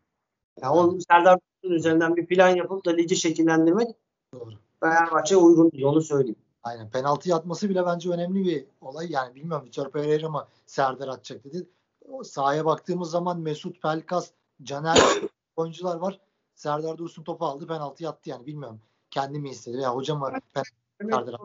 Yani 0.61 0.73
o 0.73 0.99
Serdar 1.09 1.39
üzerinden 1.63 2.15
bir 2.15 2.25
plan 2.25 2.55
yapıp 2.55 2.85
da 2.85 2.91
ligi 2.91 3.15
şekillendirmek 3.15 3.87
Doğru. 4.33 4.51
Fenerbahçe 4.79 5.37
uygun 5.37 5.71
değil. 5.71 5.83
Onu 5.83 6.01
söyleyeyim. 6.01 6.35
Aynen. 6.63 6.89
Penaltı 6.89 7.35
atması 7.35 7.69
bile 7.69 7.85
bence 7.85 8.09
önemli 8.09 8.45
bir 8.45 8.65
olay. 8.81 9.11
Yani 9.11 9.35
bilmiyorum 9.35 9.65
Vitor 9.65 9.91
Pereira 9.91 10.29
mı 10.29 10.47
Serdar 10.65 11.07
atacak 11.07 11.43
dedi. 11.43 11.67
O 12.09 12.23
sahaya 12.23 12.65
baktığımız 12.65 13.11
zaman 13.11 13.39
Mesut 13.39 13.81
Pelkas, 13.81 14.31
Caner 14.63 14.97
oyuncular 15.55 15.95
var. 15.95 16.19
Serdar 16.55 16.97
Dursun 16.97 17.23
topu 17.23 17.45
aldı 17.45 17.67
penaltı 17.67 18.09
attı 18.09 18.29
yani 18.29 18.45
bilmiyorum. 18.45 18.81
Kendi 19.09 19.39
mi 19.39 19.49
istedi 19.49 19.77
veya 19.77 19.95
hocam 19.95 20.19
mı 20.19 20.31
Serdar 20.53 21.41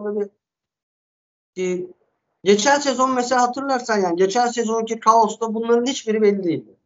ee, 1.59 1.87
geçen 2.45 2.79
sezon 2.79 3.15
mesela 3.15 3.43
hatırlarsan 3.43 3.99
yani 3.99 4.17
geçen 4.17 4.47
sezonki 4.47 5.01
kaosta 5.01 5.55
bunların 5.55 5.87
hiçbiri 5.87 6.23
belli 6.23 6.45
değildi. 6.45 6.77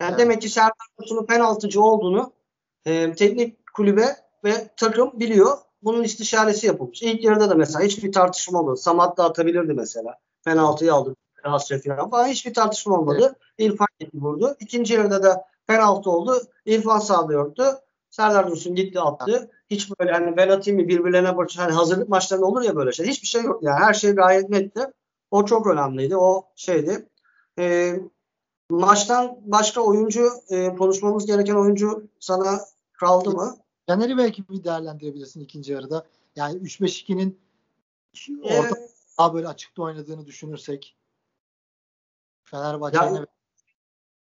Yani 0.00 0.10
evet. 0.10 0.18
demek 0.18 0.42
ki 0.42 0.48
Serdar 0.48 0.86
Dursun'un 1.00 1.26
penaltıcı 1.26 1.82
olduğunu 1.82 2.32
e, 2.86 3.12
teknik 3.12 3.72
kulübe 3.74 4.16
ve 4.44 4.68
takım 4.76 5.20
biliyor 5.20 5.58
bunun 5.82 6.02
istişaresi 6.02 6.66
yapılmış. 6.66 7.02
İlk 7.02 7.24
yarıda 7.24 7.50
da 7.50 7.54
mesela 7.54 7.84
hiçbir 7.84 8.12
tartışma 8.12 8.60
olmadı. 8.60 8.76
Samat 8.76 9.18
da 9.18 9.24
atabilirdi 9.24 9.72
mesela. 9.72 10.18
Penaltıyı 10.44 10.94
aldı. 10.94 11.16
Asya 11.46 11.80
falan 11.80 12.10
falan. 12.10 12.28
Hiçbir 12.28 12.54
tartışma 12.54 12.98
olmadı. 12.98 13.36
Evet. 13.58 13.70
İrfan 13.72 13.86
vurdu. 14.14 14.56
İkinci 14.60 14.94
yarıda 14.94 15.22
da 15.22 15.44
penaltı 15.66 16.10
oldu. 16.10 16.42
İrfan 16.66 16.98
sağlıyordu. 16.98 17.64
Serdar 18.10 18.50
Dursun 18.50 18.74
gitti 18.74 19.00
attı. 19.00 19.50
Hiç 19.70 19.90
böyle 20.00 20.12
hani 20.12 20.36
ben 20.36 20.48
atayım 20.48 20.80
mı 20.80 20.88
birbirlerine 20.88 21.36
barış 21.36 21.58
hani 21.58 21.72
hazırlık 21.72 22.08
maçlarında 22.08 22.46
olur 22.46 22.62
ya 22.62 22.76
böyle 22.76 22.92
şey. 22.92 23.06
Hiçbir 23.06 23.26
şey 23.26 23.42
yok 23.42 23.62
yani. 23.62 23.78
Her 23.78 23.94
şey 23.94 24.12
gayet 24.12 24.50
netti. 24.50 24.80
O 25.30 25.44
çok 25.44 25.66
önemliydi. 25.66 26.16
O 26.16 26.46
şeydi. 26.56 27.08
E, 27.58 27.94
maçtan 28.70 29.38
başka 29.44 29.80
oyuncu 29.80 30.30
e, 30.48 30.74
konuşmamız 30.74 31.26
gereken 31.26 31.54
oyuncu 31.54 32.08
sana 32.20 32.60
kaldı 32.92 33.30
mı? 33.30 33.56
Caner'i 33.88 34.18
belki 34.18 34.48
bir 34.48 34.64
değerlendirebilirsin 34.64 35.40
ikinci 35.40 35.72
yarıda. 35.72 36.06
Yani 36.36 36.58
3-5-2'nin 36.58 37.38
orta 38.42 38.66
evet. 38.66 38.90
daha 39.18 39.34
böyle 39.34 39.48
açıkta 39.48 39.82
oynadığını 39.82 40.26
düşünürsek 40.26 40.96
Fenerbahçe'nin 42.50 43.14
yani, 43.14 43.26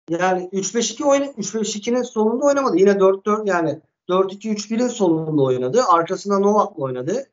yani 0.09 0.49
3-5-2 0.53 1.05
oyna 1.05 1.25
3-5-2'nin 1.25 2.03
sonunda 2.03 2.45
oynamadı. 2.45 2.77
Yine 2.77 2.91
4-4 2.91 3.49
yani 3.49 3.81
4-2-3-1'in 4.09 4.89
sonunda 4.89 5.43
oynadı. 5.43 5.83
Arkasında 5.89 6.39
Novak'la 6.39 6.83
oynadı. 6.83 7.27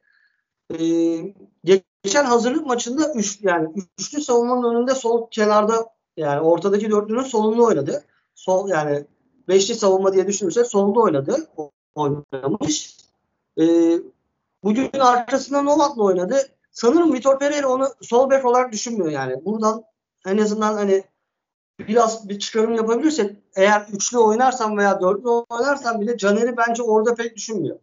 Ee, 0.79 1.33
geçen 2.03 2.25
hazırlık 2.25 2.65
maçında 2.65 3.13
üç, 3.13 3.39
yani 3.41 3.69
üçlü 3.99 4.21
savunmanın 4.21 4.75
önünde 4.75 4.95
sol 4.95 5.27
kenarda 5.31 5.85
yani 6.17 6.41
ortadaki 6.41 6.91
dörtlünün 6.91 7.23
solunda 7.23 7.63
oynadı. 7.63 8.03
Sol 8.35 8.69
yani 8.69 9.05
beşli 9.47 9.75
savunma 9.75 10.13
diye 10.13 10.27
düşünürsek 10.27 10.67
solda 10.67 10.99
oynadı 10.99 11.47
oynamış. 11.95 12.97
E, 13.59 13.65
bugün 14.63 14.99
arkasında 14.99 15.61
Novak'la 15.61 16.03
oynadı. 16.03 16.37
Sanırım 16.71 17.13
Vitor 17.13 17.39
Pereira 17.39 17.67
onu 17.67 17.87
sol 18.01 18.29
bek 18.29 18.45
olarak 18.45 18.71
düşünmüyor 18.71 19.11
yani. 19.11 19.45
Buradan 19.45 19.83
en 20.25 20.37
azından 20.37 20.73
hani 20.73 21.03
biraz 21.79 22.29
bir 22.29 22.39
çıkarım 22.39 22.73
yapabilirsek 22.73 23.37
eğer 23.55 23.87
üçlü 23.93 24.17
oynarsam 24.17 24.77
veya 24.77 25.01
dörtlü 25.01 25.29
oynarsam 25.29 26.01
bile 26.01 26.17
Caner'i 26.17 26.57
bence 26.57 26.83
orada 26.83 27.15
pek 27.15 27.35
düşünmüyor. 27.35 27.79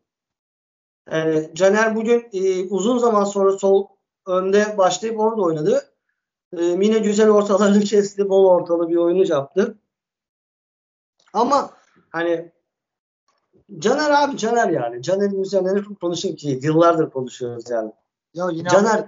Yani 1.11 1.51
Caner 1.55 1.97
bugün 1.97 2.29
e, 2.33 2.69
uzun 2.69 2.99
zaman 2.99 3.25
sonra 3.25 3.59
sol 3.59 3.87
önde 4.27 4.79
başlayıp 4.79 5.21
orada 5.21 5.43
oynadı. 5.43 5.95
E, 6.53 6.63
yine 6.65 6.99
güzel 6.99 7.31
ortalarını 7.31 7.81
kesti. 7.85 8.29
Bol 8.29 8.45
ortalı 8.45 8.89
bir 8.89 8.97
oyunu 8.97 9.31
yaptı. 9.31 9.79
Ama 11.33 11.71
hani 12.11 12.53
Caner 13.79 14.11
abi 14.11 14.37
Caner 14.37 14.69
yani. 14.69 15.03
Caner'in 15.03 15.43
üzerine 15.43 15.75
ne 15.75 15.83
konuşayım 16.01 16.37
ki? 16.37 16.59
Yıllardır 16.63 17.11
konuşuyoruz 17.11 17.71
yani. 17.71 17.93
Ya 18.35 18.49
yine 18.53 18.69
Caner 18.69 19.05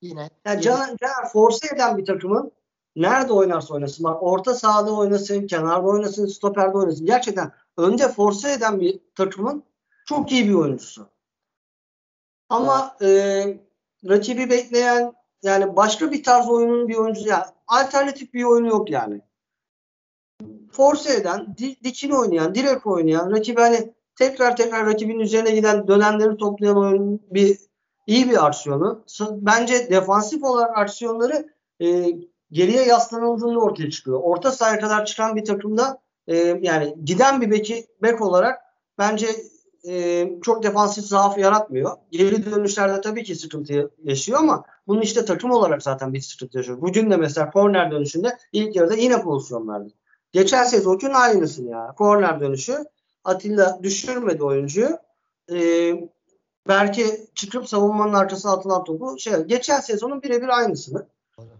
yine. 0.00 0.30
Yani 0.46 0.62
Caner, 0.62 0.86
Caner 0.86 1.28
force 1.32 1.68
eden 1.74 1.98
bir 1.98 2.04
takımın 2.04 2.52
nerede 2.96 3.32
oynarsa 3.32 3.74
oynasın. 3.74 4.04
Bak 4.04 4.22
orta 4.22 4.54
sahada 4.54 4.92
oynasın, 4.92 5.46
kenarda 5.46 5.86
oynasın, 5.86 6.26
stoperde 6.26 6.78
oynasın. 6.78 7.06
Gerçekten 7.06 7.52
önde 7.76 8.08
force 8.08 8.52
eden 8.52 8.80
bir 8.80 9.00
takımın 9.14 9.64
çok 10.06 10.32
iyi 10.32 10.48
bir 10.48 10.54
oyuncusu. 10.54 11.08
Ama 12.48 12.96
e, 13.02 13.08
rakibi 14.08 14.50
bekleyen 14.50 15.12
yani 15.42 15.76
başka 15.76 16.12
bir 16.12 16.22
tarz 16.22 16.48
oyunun 16.48 16.88
bir 16.88 16.96
oyuncusu 16.96 17.28
yani 17.28 17.44
alternatif 17.66 18.34
bir 18.34 18.44
oyunu 18.44 18.68
yok 18.68 18.90
yani 18.90 19.20
force 20.72 21.12
eden, 21.12 21.56
dikini 21.84 22.16
oynayan, 22.16 22.54
direkt 22.54 22.86
oynayan, 22.86 23.30
rakibi 23.30 23.60
hani 23.60 23.92
tekrar 24.18 24.56
tekrar 24.56 24.86
rakibin 24.86 25.20
üzerine 25.20 25.50
giden 25.50 25.88
dönemleri 25.88 26.36
toplayan 26.36 26.76
oyun 26.76 27.20
bir 27.30 27.58
iyi 28.06 28.30
bir 28.30 28.46
aksiyonu. 28.46 29.04
Bence 29.20 29.90
defansif 29.90 30.44
olarak 30.44 30.78
aksiyonları 30.78 31.48
e, 31.80 32.06
geriye 32.52 32.84
yaslanıldığında 32.84 33.58
ortaya 33.58 33.90
çıkıyor. 33.90 34.20
Orta 34.22 34.52
sahaya 34.52 34.80
kadar 34.80 35.04
çıkan 35.04 35.36
bir 35.36 35.44
takımda 35.44 35.98
e, 36.26 36.36
yani 36.36 36.96
giden 37.04 37.40
bir 37.40 37.50
beki 37.50 37.86
bek 38.02 38.22
olarak 38.22 38.60
bence 38.98 39.26
e, 39.88 40.28
çok 40.42 40.62
defansif 40.62 41.04
zaaf 41.04 41.38
yaratmıyor. 41.38 41.96
Geri 42.10 42.46
dönüşlerde 42.46 43.00
tabii 43.00 43.24
ki 43.24 43.34
sıkıntı 43.34 43.90
yaşıyor 44.04 44.38
ama 44.38 44.64
bunun 44.86 45.00
işte 45.00 45.24
takım 45.24 45.50
olarak 45.50 45.82
zaten 45.82 46.12
bir 46.12 46.20
sıkıntı 46.20 46.58
yaşıyor. 46.58 46.80
Bugün 46.80 47.10
de 47.10 47.16
mesela 47.16 47.50
korner 47.50 47.90
dönüşünde 47.90 48.38
ilk 48.52 48.76
yarıda 48.76 48.94
yine 48.94 49.22
pozisyon 49.22 49.68
verdi. 49.68 49.92
Geçen 50.32 50.64
sezonkin 50.64 51.10
aynısını 51.10 51.70
ya. 51.70 51.94
Korner 51.98 52.40
dönüşü. 52.40 52.84
Atilla 53.24 53.80
düşürmedi 53.82 54.44
oyuncuyu. 54.44 54.98
Ee, 55.52 55.94
belki 56.68 57.26
çıkıp 57.34 57.68
savunmanın 57.68 58.14
arkasına 58.14 58.52
atılan 58.52 58.84
topu 58.84 59.18
şey 59.18 59.34
geçen 59.34 59.80
sezonun 59.80 60.22
birebir 60.22 60.48
aynısını 60.48 61.06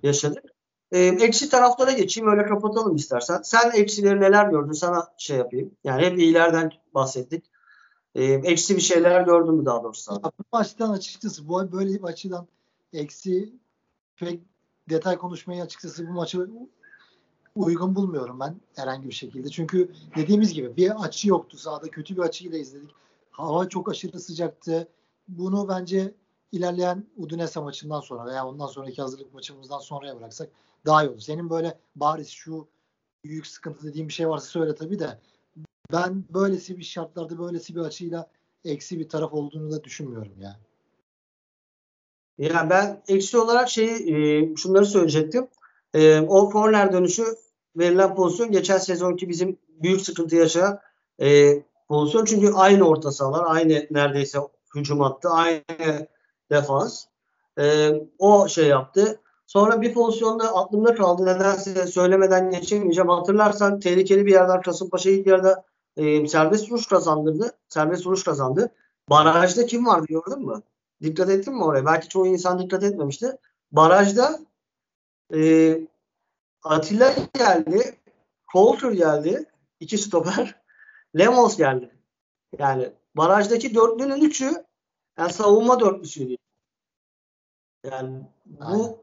yaşadık. 0.02 0.44
E, 0.92 0.98
eksi 1.00 1.48
taraflara 1.48 1.92
geçeyim 1.92 2.30
öyle 2.30 2.46
kapatalım 2.46 2.96
istersen. 2.96 3.42
Sen 3.42 3.70
eksileri 3.70 4.20
neler 4.20 4.46
gördün 4.46 4.72
sana 4.72 5.08
şey 5.18 5.36
yapayım. 5.36 5.70
Yani 5.84 6.02
hep 6.02 6.18
iyilerden 6.18 6.72
bahsettik. 6.94 7.44
E, 8.14 8.24
eksi 8.24 8.76
bir 8.76 8.80
şeyler 8.80 9.20
gördün 9.20 9.54
mü 9.54 9.66
daha 9.66 9.82
doğrusu? 9.82 10.12
Ya, 10.12 10.22
bu 10.22 10.44
maçtan 10.52 10.90
açıkçası 10.90 11.48
bu 11.48 11.72
böyle 11.72 11.94
bir 11.94 12.02
açıdan 12.02 12.46
eksi 12.92 13.52
pek 14.16 14.40
detay 14.90 15.16
konuşmayı 15.16 15.62
açıkçası 15.62 16.08
bu 16.08 16.12
maçı 16.12 16.48
uygun 17.56 17.94
bulmuyorum 17.94 18.40
ben 18.40 18.56
herhangi 18.76 19.08
bir 19.08 19.14
şekilde. 19.14 19.48
Çünkü 19.48 19.92
dediğimiz 20.16 20.52
gibi 20.52 20.76
bir 20.76 21.04
açı 21.04 21.28
yoktu 21.28 21.58
sahada. 21.58 21.88
Kötü 21.88 22.16
bir 22.16 22.22
açıyla 22.22 22.58
izledik. 22.58 22.90
Hava 23.32 23.68
çok 23.68 23.90
aşırı 23.90 24.20
sıcaktı. 24.20 24.88
Bunu 25.28 25.68
bence 25.68 26.14
ilerleyen 26.52 27.06
Udinese 27.16 27.60
maçından 27.60 28.00
sonra 28.00 28.26
veya 28.26 28.46
ondan 28.46 28.66
sonraki 28.66 29.02
hazırlık 29.02 29.34
maçımızdan 29.34 29.78
sonraya 29.78 30.16
bıraksak 30.16 30.48
daha 30.86 31.04
iyi 31.04 31.10
olur. 31.10 31.20
Senin 31.20 31.50
böyle 31.50 31.78
bariz 31.96 32.28
şu 32.28 32.68
büyük 33.24 33.46
sıkıntı 33.46 33.86
dediğin 33.86 34.08
bir 34.08 34.12
şey 34.12 34.28
varsa 34.28 34.46
söyle 34.46 34.74
tabii 34.74 34.98
de 34.98 35.18
ben 35.92 36.24
böylesi 36.34 36.78
bir 36.78 36.84
şartlarda 36.84 37.38
böylesi 37.38 37.74
bir 37.74 37.80
açıyla 37.80 38.30
eksi 38.64 38.98
bir 38.98 39.08
taraf 39.08 39.32
olduğunu 39.32 39.70
da 39.70 39.84
düşünmüyorum 39.84 40.40
yani. 40.40 40.56
Ya 42.38 42.70
ben 42.70 43.02
eksi 43.08 43.38
olarak 43.38 43.70
şey 43.70 43.88
e, 43.88 44.56
şunları 44.56 44.86
söyleyecektim. 44.86 45.48
E, 45.94 46.20
o 46.20 46.50
korner 46.50 46.92
dönüşü 46.92 47.24
verilen 47.76 48.14
pozisyon 48.14 48.50
geçen 48.50 48.78
sezonki 48.78 49.28
bizim 49.28 49.58
büyük 49.68 50.00
sıkıntı 50.00 50.36
yaşayan 50.36 50.80
e, 51.20 51.62
pozisyon. 51.92 52.24
Çünkü 52.24 52.52
aynı 52.52 52.88
orta 52.88 53.12
sahalar, 53.12 53.44
aynı 53.46 53.86
neredeyse 53.90 54.38
hücum 54.74 55.02
attı, 55.02 55.28
aynı 55.28 56.08
defans. 56.50 57.04
E, 57.58 57.90
o 58.18 58.48
şey 58.48 58.66
yaptı. 58.66 59.20
Sonra 59.46 59.80
bir 59.80 59.94
pozisyonda 59.94 60.56
aklımda 60.56 60.94
kaldı. 60.94 61.26
Nedense 61.26 61.86
söylemeden 61.86 62.50
geçemeyeceğim. 62.50 63.08
Hatırlarsan 63.08 63.80
tehlikeli 63.80 64.26
bir 64.26 64.32
yerden 64.32 64.60
Kasımpaşa 64.60 65.10
ilk 65.10 65.26
yarıda 65.26 65.64
e, 65.96 66.28
serbest 66.28 66.70
vuruş 66.70 66.86
kazandırdı. 66.86 67.52
Serbest 67.68 68.06
vuruş 68.06 68.24
kazandı. 68.24 68.72
Barajda 69.10 69.66
kim 69.66 69.86
vardı 69.86 70.06
gördün 70.08 70.46
mü? 70.46 70.62
Dikkat 71.02 71.30
ettin 71.30 71.54
mi 71.54 71.64
oraya? 71.64 71.86
Belki 71.86 72.08
çoğu 72.08 72.26
insan 72.26 72.58
dikkat 72.58 72.82
etmemişti. 72.82 73.36
Barajda 73.72 74.38
e, 75.34 75.40
Atilla 76.62 77.14
geldi. 77.34 77.94
Coulter 78.52 78.92
geldi. 78.92 79.44
iki 79.80 79.98
stoper. 79.98 80.61
Lemos 81.18 81.56
geldi. 81.56 81.90
Yani 82.58 82.92
barajdaki 83.14 83.74
dörtlünün 83.74 84.20
üçü 84.20 84.64
yani 85.18 85.32
savunma 85.32 85.80
dörtlüsüydü. 85.80 86.36
Yani 87.84 88.20
bu 88.46 88.98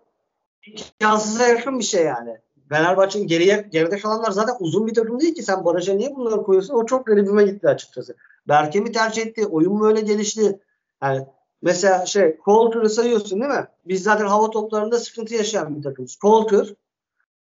imkansıza 0.67 1.47
yakın 1.47 1.79
bir 1.79 1.83
şey 1.83 2.05
yani. 2.05 2.37
Fenerbahçe'nin 2.69 3.27
geriye 3.27 3.67
geride 3.71 3.97
kalanlar 3.97 4.31
zaten 4.31 4.55
uzun 4.59 4.87
bir 4.87 4.93
takım 4.93 5.19
değil 5.19 5.35
ki 5.35 5.43
sen 5.43 5.65
baraja 5.65 5.93
niye 5.93 6.15
bunları 6.15 6.43
koyuyorsun? 6.43 6.73
O 6.73 6.85
çok 6.85 7.05
garibime 7.05 7.43
gitti 7.43 7.67
açıkçası. 7.67 8.15
Berke 8.47 8.79
mi 8.79 8.91
tercih 8.91 9.21
etti? 9.21 9.45
Oyun 9.45 9.79
böyle 9.81 10.01
gelişti? 10.01 10.59
Yani 11.03 11.25
mesela 11.61 12.05
şey 12.05 12.37
Coulter'ı 12.45 12.89
sayıyorsun 12.89 13.41
değil 13.41 13.51
mi? 13.51 13.67
Biz 13.85 14.03
zaten 14.03 14.25
hava 14.25 14.49
toplarında 14.49 14.99
sıkıntı 14.99 15.33
yaşayan 15.33 15.77
bir 15.77 15.83
takımız. 15.83 16.17
Coulter, 16.21 16.73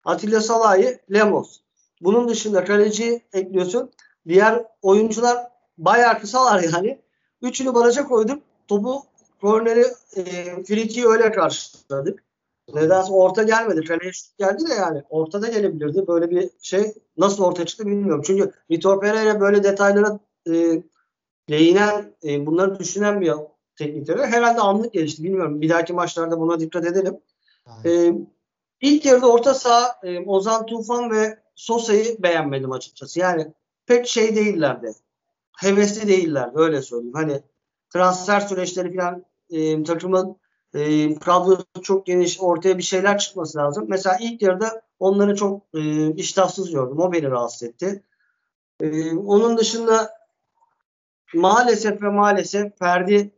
Atilla 0.04 0.40
Salahi, 0.40 0.98
Lemos. 1.12 1.60
Bunun 2.00 2.28
dışında 2.28 2.64
kaleci 2.64 3.22
ekliyorsun. 3.32 3.90
Diğer 4.28 4.64
oyuncular 4.82 5.48
bayağı 5.78 6.20
kısalar 6.20 6.60
yani. 6.60 6.98
Üçünü 7.42 7.74
baraja 7.74 8.04
koyduk. 8.04 8.42
Topu 8.68 9.02
korneri 9.40 9.84
e, 10.16 10.22
frikiyi 10.64 11.06
öyle 11.06 11.32
karşıladık. 11.32 12.24
Nedense 12.74 13.12
orta 13.12 13.42
gelmedi. 13.42 13.84
Kaleye 13.84 14.12
şut 14.12 14.38
geldi 14.38 14.68
de 14.70 14.74
yani 14.74 15.02
ortada 15.10 15.48
gelebilirdi. 15.48 16.06
Böyle 16.06 16.30
bir 16.30 16.50
şey 16.62 16.94
nasıl 17.16 17.44
ortaya 17.44 17.66
çıktı 17.66 17.86
bilmiyorum. 17.86 18.22
Çünkü 18.26 18.52
Vitor 18.70 19.00
Pereira 19.00 19.40
böyle 19.40 19.64
detaylara 19.64 20.18
e, 20.48 20.82
değinen, 21.48 22.14
e, 22.24 22.46
bunları 22.46 22.78
düşünen 22.78 23.20
bir 23.20 23.32
teknik 23.76 24.06
direktör. 24.06 24.28
Herhalde 24.28 24.60
anlık 24.60 24.92
gelişti. 24.92 25.22
Bilmiyorum. 25.22 25.60
Bir 25.60 25.68
dahaki 25.68 25.92
maçlarda 25.92 26.40
buna 26.40 26.60
dikkat 26.60 26.86
edelim. 26.86 27.20
E, 27.84 28.12
ilk 28.80 29.04
yarıda 29.04 29.30
orta 29.30 29.54
saha 29.54 30.00
e, 30.02 30.24
Ozan 30.26 30.66
Tufan 30.66 31.10
ve 31.10 31.38
Sosa'yı 31.54 32.22
beğenmedim 32.22 32.72
açıkçası. 32.72 33.20
Yani 33.20 33.52
pek 33.86 34.06
şey 34.06 34.36
değillerdi. 34.36 34.94
Hevesli 35.60 36.08
değillerdi. 36.08 36.52
Öyle 36.54 36.82
söyleyeyim. 36.82 37.14
Hani 37.14 37.42
transfer 37.90 38.40
süreçleri 38.40 38.96
falan 38.96 39.24
e, 39.50 39.82
takımın 39.82 40.36
e, 40.74 41.14
kadrosu 41.14 41.64
çok 41.82 42.06
geniş 42.06 42.40
ortaya 42.40 42.78
bir 42.78 42.82
şeyler 42.82 43.18
çıkması 43.18 43.58
lazım. 43.58 43.84
Mesela 43.88 44.16
ilk 44.20 44.42
yarıda 44.42 44.82
onları 44.98 45.36
çok 45.36 45.62
e, 45.74 46.12
iştahsız 46.14 46.70
gördüm. 46.70 46.98
O 47.00 47.12
beni 47.12 47.30
rahatsız 47.30 47.62
etti. 47.62 48.02
E, 48.80 49.16
onun 49.16 49.58
dışında 49.58 50.10
maalesef 51.34 52.02
ve 52.02 52.08
maalesef 52.08 52.78
Ferdi 52.78 53.30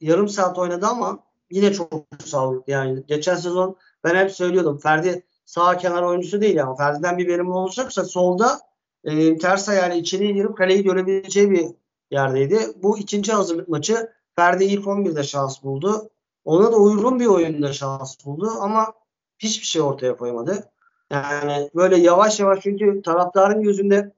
yarım 0.00 0.28
saat 0.28 0.58
oynadı 0.58 0.86
ama 0.86 1.18
yine 1.50 1.72
çok 1.72 1.92
sağlıklı. 2.24 2.72
Yani 2.72 3.02
geçen 3.06 3.36
sezon 3.36 3.76
ben 4.04 4.14
hep 4.14 4.32
söylüyordum 4.32 4.78
Ferdi 4.78 5.26
sağ 5.44 5.76
kenar 5.76 6.02
oyuncusu 6.02 6.40
değil 6.40 6.62
ama 6.62 6.76
Ferdi'den 6.76 7.18
bir 7.18 7.28
verim 7.28 7.52
olacaksa 7.52 8.04
solda 8.04 8.60
e, 9.04 9.38
ters 9.38 9.68
ayağıyla 9.68 9.96
içeriye 9.96 10.32
girip 10.32 10.56
kaleyi 10.56 10.82
görebileceği 10.82 11.50
bir 11.50 11.66
yerdeydi. 12.10 12.58
Bu 12.82 12.98
ikinci 12.98 13.32
hazırlık 13.32 13.68
maçı 13.68 14.12
Ferdi 14.36 14.64
ilk 14.64 14.84
11'de 14.84 15.22
şans 15.22 15.62
buldu. 15.62 16.10
Ona 16.44 16.72
da 16.72 16.76
uygun 16.76 17.20
bir 17.20 17.26
oyunda 17.26 17.72
şans 17.72 18.26
buldu 18.26 18.50
ama 18.60 18.92
hiçbir 19.38 19.66
şey 19.66 19.82
ortaya 19.82 20.16
koymadı. 20.16 20.70
Yani 21.10 21.70
böyle 21.74 21.96
yavaş 21.96 22.40
yavaş 22.40 22.60
çünkü 22.62 23.02
taraftarın 23.02 23.62
gözünde 23.62 24.12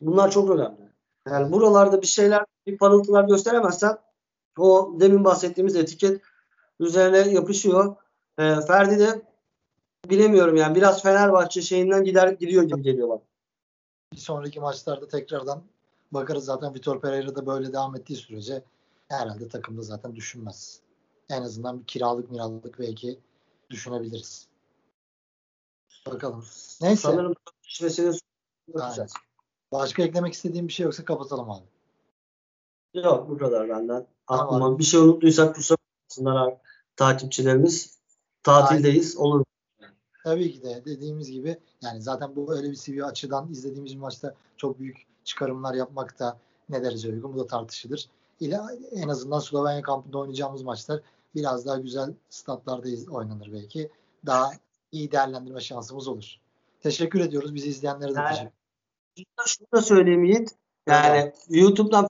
bunlar 0.00 0.30
çok 0.30 0.50
önemli. 0.50 0.90
Yani 1.28 1.52
buralarda 1.52 2.02
bir 2.02 2.06
şeyler, 2.06 2.44
bir 2.66 2.78
parıltılar 2.78 3.24
gösteremezsen 3.24 3.98
o 4.58 4.96
demin 5.00 5.24
bahsettiğimiz 5.24 5.76
etiket 5.76 6.22
üzerine 6.80 7.32
yapışıyor. 7.32 7.96
E, 8.38 8.60
Ferdi 8.66 8.98
de 8.98 9.22
bilemiyorum 10.10 10.56
yani 10.56 10.74
biraz 10.74 11.02
Fenerbahçe 11.02 11.62
şeyinden 11.62 12.04
gider 12.04 12.28
gidiyor 12.28 12.62
gibi 12.62 12.82
geliyor 12.82 13.08
bana. 13.08 13.29
Bir 14.12 14.18
sonraki 14.18 14.60
maçlarda 14.60 15.08
tekrardan 15.08 15.62
bakarız 16.12 16.44
zaten 16.44 16.74
Vitor 16.74 17.00
Pereira 17.00 17.36
da 17.36 17.46
böyle 17.46 17.72
devam 17.72 17.96
ettiği 17.96 18.16
sürece 18.16 18.64
herhalde 19.08 19.48
takımda 19.48 19.82
zaten 19.82 20.16
düşünmez. 20.16 20.80
En 21.28 21.42
azından 21.42 21.80
bir 21.80 21.86
kiralık 21.86 22.30
miralık 22.30 22.78
belki 22.78 23.18
düşünebiliriz. 23.70 24.46
Bakalım. 26.06 26.44
Neyse. 26.80 27.02
Sanırım 27.02 27.34
Başka 29.72 30.02
eklemek 30.02 30.34
istediğim 30.34 30.68
bir 30.68 30.72
şey 30.72 30.84
yoksa 30.84 31.04
kapatalım 31.04 31.50
abi. 31.50 31.64
Yok 32.94 33.30
bu 33.30 33.38
kadar 33.38 33.68
benden. 33.68 34.06
Aklıma 34.26 34.50
tamam. 34.50 34.78
bir 34.78 34.84
şey 34.84 35.00
unuttuysak 35.00 35.54
kusura 35.54 35.76
bakmasınlar 35.76 36.56
takipçilerimiz. 36.96 37.98
Tatildeyiz. 38.42 39.16
Aynen. 39.16 39.26
Olur. 39.26 39.44
Tabii 40.24 40.52
ki 40.52 40.62
de 40.62 40.82
dediğimiz 40.84 41.30
gibi 41.30 41.56
yani 41.82 42.02
zaten 42.02 42.36
bu 42.36 42.56
öyle 42.56 42.70
bir 42.70 42.76
seviye 42.76 43.04
açıdan 43.04 43.52
izlediğimiz 43.52 43.94
bir 43.94 44.00
maçta 44.00 44.34
çok 44.56 44.78
büyük 44.78 45.06
çıkarımlar 45.24 45.74
yapmak 45.74 46.18
da 46.18 46.38
ne 46.68 46.82
derece 46.82 47.08
uygun 47.08 47.34
bu 47.34 47.38
da 47.38 47.46
tartışılır. 47.46 48.08
İle 48.40 48.60
en 48.92 49.08
azından 49.08 49.38
Slovenya 49.38 49.82
kampında 49.82 50.18
oynayacağımız 50.18 50.62
maçlar 50.62 51.00
biraz 51.34 51.66
daha 51.66 51.78
güzel 51.78 52.14
statlarda 52.30 52.88
oynanır 53.10 53.52
belki. 53.52 53.90
Daha 54.26 54.50
iyi 54.92 55.12
değerlendirme 55.12 55.60
şansımız 55.60 56.08
olur. 56.08 56.36
Teşekkür 56.80 57.20
ediyoruz. 57.20 57.54
Bizi 57.54 57.68
izleyenlere 57.68 58.14
de 58.14 58.18
yani, 58.18 58.50
teşekkür 59.14 59.44
Şunu 59.46 59.68
da 59.74 59.82
söyleyeyim 59.82 60.24
Yiğit. 60.24 60.50
Yani 60.86 61.18
evet. 61.18 61.46
YouTube'dan 61.48 62.08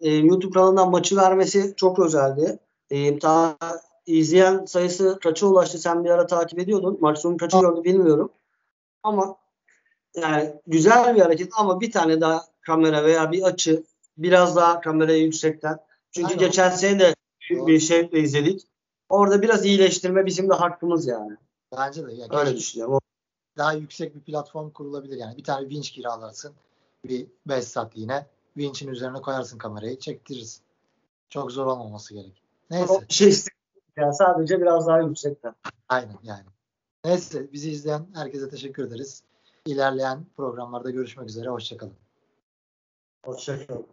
e, 0.00 0.14
YouTube 0.14 0.52
kanalından 0.54 0.90
maçı 0.90 1.16
vermesi 1.16 1.74
çok 1.76 1.98
özeldi. 1.98 2.58
E, 2.90 3.18
ta 3.18 3.58
izleyen 4.06 4.64
sayısı 4.64 5.18
kaça 5.22 5.46
ulaştı? 5.46 5.78
Sen 5.78 6.04
bir 6.04 6.10
ara 6.10 6.26
takip 6.26 6.58
ediyordun. 6.58 6.98
Maç 7.00 7.18
sonu 7.18 7.36
kaçı 7.36 7.60
gördü 7.60 7.84
bilmiyorum. 7.84 8.30
Ama 9.02 9.36
yani 10.16 10.54
güzel 10.66 11.16
bir 11.16 11.20
hareket 11.20 11.52
ama 11.56 11.80
bir 11.80 11.92
tane 11.92 12.20
daha 12.20 12.46
kamera 12.60 13.04
veya 13.04 13.32
bir 13.32 13.42
açı 13.42 13.84
biraz 14.18 14.56
daha 14.56 14.80
kamerayı 14.80 15.22
yüksekten. 15.22 15.78
Çünkü 16.10 16.28
Aynen. 16.28 16.38
geçen 16.38 16.70
sene 16.70 16.98
de 16.98 17.14
bir 17.50 17.80
şeyle 17.80 18.20
izledik. 18.20 18.62
Orada 19.08 19.42
biraz 19.42 19.64
iyileştirme 19.64 20.26
bizim 20.26 20.50
de 20.50 20.54
hakkımız 20.54 21.06
yani. 21.06 21.36
Bence 21.76 22.06
de. 22.06 22.12
Yani 22.12 22.36
Öyle 22.36 22.56
düşünüyorum. 22.56 23.00
Daha 23.56 23.72
yüksek 23.72 24.14
bir 24.14 24.20
platform 24.20 24.70
kurulabilir 24.70 25.16
yani. 25.16 25.36
Bir 25.36 25.44
tane 25.44 25.68
winch 25.68 25.90
kiralarsın. 25.90 26.52
Bir 27.04 27.26
5 27.46 27.64
saatliğine. 27.64 28.26
Winch'in 28.54 28.88
üzerine 28.88 29.20
koyarsın 29.20 29.58
kamerayı. 29.58 29.98
Çektiririz. 29.98 30.60
Çok 31.28 31.52
zor 31.52 31.66
olmaması 31.66 32.14
gerek. 32.14 32.42
Neyse. 32.70 32.94
Şey 33.08 33.32
yani 33.96 34.14
sadece 34.14 34.60
biraz 34.60 34.86
daha 34.86 35.00
yüksekten. 35.00 35.54
Aynen 35.88 36.18
yani. 36.22 36.44
Neyse 37.04 37.52
bizi 37.52 37.70
izleyen 37.70 38.06
herkese 38.14 38.48
teşekkür 38.48 38.86
ederiz. 38.86 39.24
İlerleyen 39.66 40.24
programlarda 40.36 40.90
görüşmek 40.90 41.28
üzere. 41.28 41.48
Hoşçakalın. 41.48 41.96
Hoşçakalın. 43.24 43.86